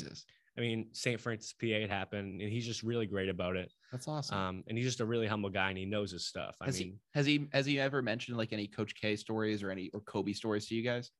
[0.62, 1.20] I mean, St.
[1.20, 3.74] Francis PA it happened, and he's just really great about it.
[3.92, 4.38] That's awesome.
[4.38, 6.58] Um, and he's just a really humble guy, and he knows his stuff.
[6.62, 9.64] I has mean, he has he has he ever mentioned like any Coach K stories
[9.64, 11.12] or any or Kobe stories to you guys?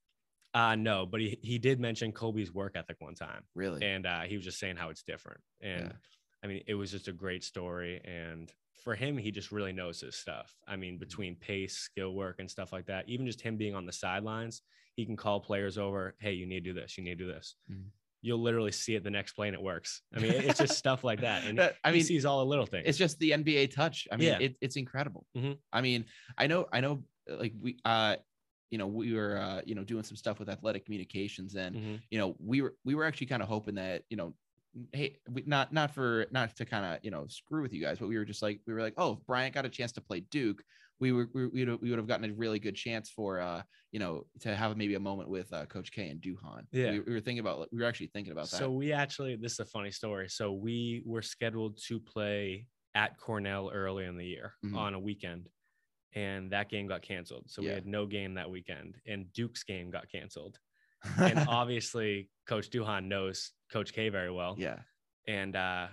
[0.54, 3.82] uh, no, but he he did mention Kobe's work ethic one time, Really?
[3.82, 5.42] and uh, he was just saying how it's different.
[5.62, 5.98] And Yeah.
[6.44, 8.52] I mean, it was just a great story, and
[8.84, 10.56] for him, he just really knows his stuff.
[10.68, 13.86] I mean, between pace, skill work, and stuff like that, even just him being on
[13.86, 14.62] the sidelines,
[14.96, 16.16] he can call players over.
[16.20, 16.98] Hey, you need to do this.
[16.98, 17.56] You need to do this.
[17.68, 17.92] Mhm.
[18.24, 20.02] You'll literally see it the next play, and it works.
[20.16, 22.46] I mean, it's just stuff like that, and That- I mean, he sees all the
[22.46, 22.86] little things.
[22.88, 24.08] it's just the NBA touch.
[24.12, 24.40] I mean, Yeah.
[24.40, 25.26] it, it's incredible.
[25.36, 25.58] Mhm.
[25.74, 26.06] I mean,
[26.38, 28.18] I know, I know, like we, uh,
[28.70, 32.02] you know, we were, uh, you know, doing some stuff with athletic communications, and Mhm.
[32.12, 34.34] you know, we were, we were actually kind of hoping that, you know,
[34.94, 38.00] hey, we, not, not for, not to kind of, you know, screw with you guys,
[38.00, 40.02] but we were just like, we were like, oh, if Bryant got a chance to
[40.02, 40.64] play Duke,
[41.00, 44.26] we were, we, we would, have gotten a really good chance for, uh, you know,
[44.40, 46.62] to have maybe a moment with uh, Coach K and Duhon.
[46.72, 46.92] Yeah.
[46.92, 48.58] we, we were thinking about, we were actually thinking about that.
[48.58, 50.30] So we actually, this is a funny story.
[50.30, 54.78] So we were scheduled to play at Cornell early in the year Mhm.
[54.78, 55.50] on a weekend,
[56.14, 57.46] and that game got canceled.
[57.48, 60.60] So we had no game that weekend, and Duke's game got canceled.
[61.18, 64.80] And obviously, Coach Duhon knows Coach K very well, yeah,
[65.28, 65.88] and uh,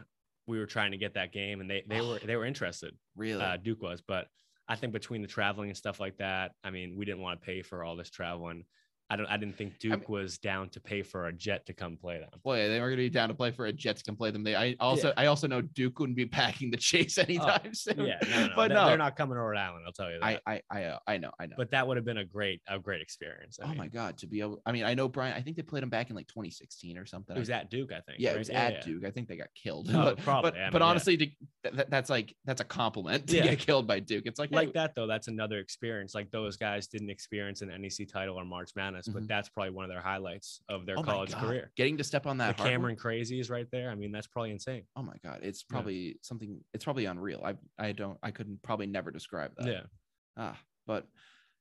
[0.46, 2.94] we were trying to get that game, and they they were they were interested.
[3.16, 3.42] really.
[3.42, 4.28] Uh, Duke was, but
[4.68, 7.46] I think between the traveling and stuff like that, I mean, we didn't want to
[7.46, 8.64] pay for all this travel, and
[9.10, 9.26] I don't.
[9.26, 12.28] I didn't think Duke was down to pay for a jet to come play them.
[12.44, 14.44] Boy, they were going to be down to play for a Jets can play them.
[14.44, 18.00] They, I also, I also know Duke wouldn't be packing the Chace anytime soon.
[18.00, 19.84] Yeah, no, no, but no, they're not coming to Rhode Island.
[19.86, 20.40] I'll tell you that.
[20.46, 21.54] I, I, I, uh, I know, I know.
[21.56, 23.58] but that would have been a great, a great experience.
[23.62, 25.34] I oh mean, my god, to be able, I mean, I know Brian.
[25.34, 27.34] I think they played him back in like 2016 or something.
[27.34, 28.18] It was at Duke, I think.
[28.18, 28.36] yeah, right?
[28.36, 29.04] it was at Duke.
[29.06, 29.88] I think they got killed.
[29.90, 30.50] Oh, but, probably.
[30.50, 30.90] But, I but mean, yeah.
[30.90, 31.26] honestly, to,
[31.64, 33.44] that, that- that's like that's a compliment to Yeah.
[33.44, 34.24] get killed by Duke.
[34.26, 37.68] It's like, like hey, that though that's another experience like those guys didn't experience an
[37.80, 39.12] nec title or march madness Mhm.
[39.14, 42.26] but that's probably one of their highlights of their oh college career Getting to step
[42.26, 42.96] on that hardwood- cameron
[43.38, 45.74] is right there i mean that's probably insane Oh my god, it's Yeah.
[45.74, 46.64] probably something.
[46.74, 47.42] It's probably unreal.
[47.44, 48.18] I, I don't.
[48.22, 49.66] I couldn't probably never describe that.
[49.66, 49.82] yeah
[50.36, 51.06] Ah, but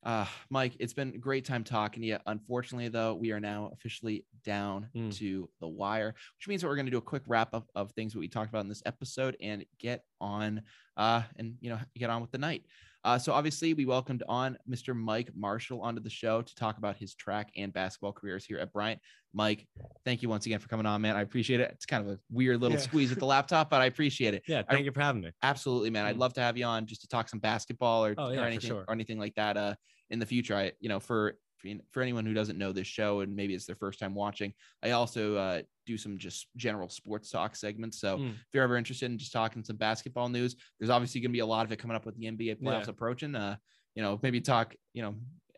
[0.04, 2.18] uh Mike, it's been a great time talking to you.
[2.28, 5.14] Unfortunately, though, we are now officially down Mm.
[5.18, 7.92] to the wire, which means that we're going to do a quick wrap up of
[7.94, 10.62] things that we talked about in this episode and get on
[10.98, 12.64] uh and you know get on with the night.
[13.08, 14.94] Uh, so obviously we welcomed on Mr.
[14.94, 18.74] Mike Marshall onto the show to talk about his track and basketball careers here at
[18.74, 19.00] Bryant.
[19.34, 19.66] Mike,
[20.04, 21.16] thank you once again for coming on, man.
[21.16, 21.72] I appreciate it.
[21.72, 22.84] It's kind of a weird little Yeah.
[22.84, 24.44] squeeze with the laptop, but I appreciate it.
[24.46, 26.04] yeah thank you for having me Absolutely, man.
[26.06, 26.20] I'd Mm.
[26.20, 28.68] love to have you on just to talk some basketball or, Oh, yeah, or anything
[28.72, 28.84] sure.
[28.86, 29.56] or anything like that.
[29.56, 29.76] Uh,
[30.10, 33.22] in the future, I you know for for for anyone who doesn't know this show
[33.22, 34.54] and maybe it's their first time watching,
[34.84, 38.00] I also uh, do some just general sports talk segments.
[38.00, 38.32] So Mm.
[38.32, 41.40] if you're ever interested in just talking some basketball news, there's obviously going to be
[41.40, 42.90] a lot of it coming up with the NBA playoffs Yeah.
[42.92, 43.36] approaching.
[43.36, 43.56] Uh,
[43.96, 44.76] you know, maybe talk.
[44.94, 45.16] You know,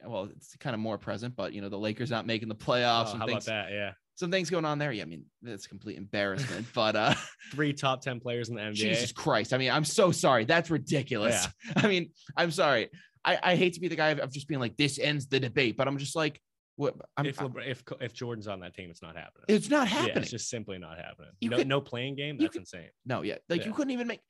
[0.08, 3.08] well, it's kind of more present, but you know, the Lakers not making the playoffs
[3.08, 3.46] Oh, and how things.
[3.48, 4.92] about that yeah Some things going on there.
[4.94, 6.68] Yeah, I mean, that's complete embarrassment.
[6.74, 7.14] but uh,
[7.52, 9.52] three top 10 players in the nba Jesus Christ.
[9.54, 10.46] I mean, I'm so sorry.
[10.46, 11.48] That's ridiculous.
[11.76, 12.90] I mean, I'm sorry.
[13.26, 15.40] I, I hate to be the guy of, of just being like, this ends the
[15.40, 16.42] debate, but I'm just like,
[16.78, 16.96] what?
[17.18, 19.96] I'm, if, I- if if jordan's on that team it's not happening it's not yeah,
[19.96, 20.18] happening.
[20.24, 23.22] it's just simply not happening You no, could- no playing game that's could- insane no,
[23.22, 23.36] yeah.
[23.50, 24.22] Like you couldn't even make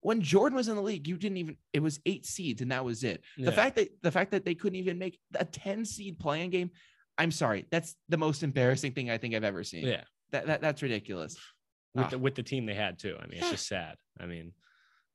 [0.00, 2.82] when Jordan was in the league, you didn't even it was eight seeds and that
[2.86, 3.22] was it.
[3.36, 3.50] The Yeah.
[3.50, 6.70] fact that the fact that they couldn't even make a 10 seed playing game,
[7.18, 7.66] I'm sorry.
[7.70, 9.86] That's the most embarrassing thing I think I've ever seen.
[9.86, 11.36] yeah That, that that's ridiculous.
[11.94, 12.08] with Ah.
[12.08, 14.52] the with the team they had too i mean it's just sad i mean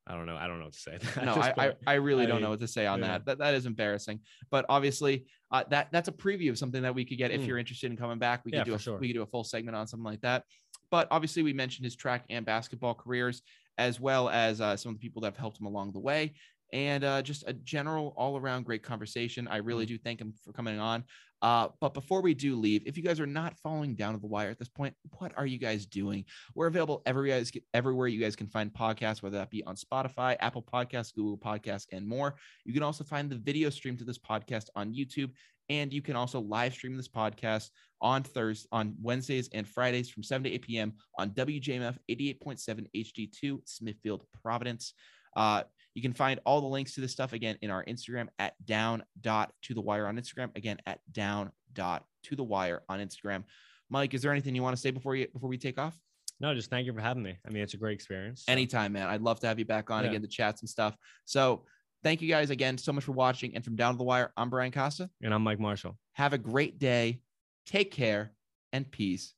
[0.06, 1.72] i don't know i don't know what to say no, I, I.
[1.86, 3.06] I really I don't know what to say on yeah.
[3.08, 3.24] that.
[3.26, 4.20] That that is embarrassing.
[4.50, 7.46] But obviously, uh, that that's a preview of something that we could get if Mm.
[7.46, 8.44] you're interested in coming back.
[8.44, 8.98] We Yeah, could do a sure.
[8.98, 10.44] we could do a full segment on something like that.
[10.90, 13.42] But obviously, we mentioned his track and basketball careers,
[13.78, 16.34] as well as uh, some of the people that have helped him along the way,
[16.72, 19.46] and uh, just a general all around great conversation.
[19.48, 19.88] I really Mm.
[19.88, 21.04] do thank him for coming on.
[21.42, 24.26] Uh, but before we do leave, if you guys are not following down to the
[24.26, 26.24] wire at this point, what are you guys doing?
[26.54, 30.36] We're available everywhere, guys, everywhere you guys can find podcasts, whether that be on Spotify,
[30.40, 32.36] Apple Podcasts, Google Podcasts, and more.
[32.64, 35.30] You can also find the video stream to this podcast on YouTube,
[35.68, 37.68] and you can also live stream this podcast
[38.00, 40.94] on Thursday, on Wednesdays and Fridays from 7 to 8 p.m.
[41.18, 44.94] on WJMF 88.7 HD2 Smithfield, Providence.
[45.36, 45.64] Uh,
[45.96, 49.02] you can find all the links to this stuff again in our Instagram at down
[49.22, 50.54] dot to the wire on Instagram.
[50.54, 53.44] Again at down dot to the wire on Instagram.
[53.88, 55.98] Mike, is there anything you want to say before you before we take off?
[56.38, 58.92] no just thank you for having me i mean it's a great experience so- Anytime,
[58.92, 59.06] man.
[59.08, 60.10] I'd love to have you back on Yeah.
[60.10, 60.94] again to chat some stuff.
[61.24, 61.64] So
[62.04, 63.54] thank you guys again so much for watching.
[63.54, 65.08] And from down to the wire, I'm Brian Costa.
[65.22, 67.22] and i'm mike marshall Have a great day.
[67.64, 68.32] Take care
[68.70, 69.32] and peace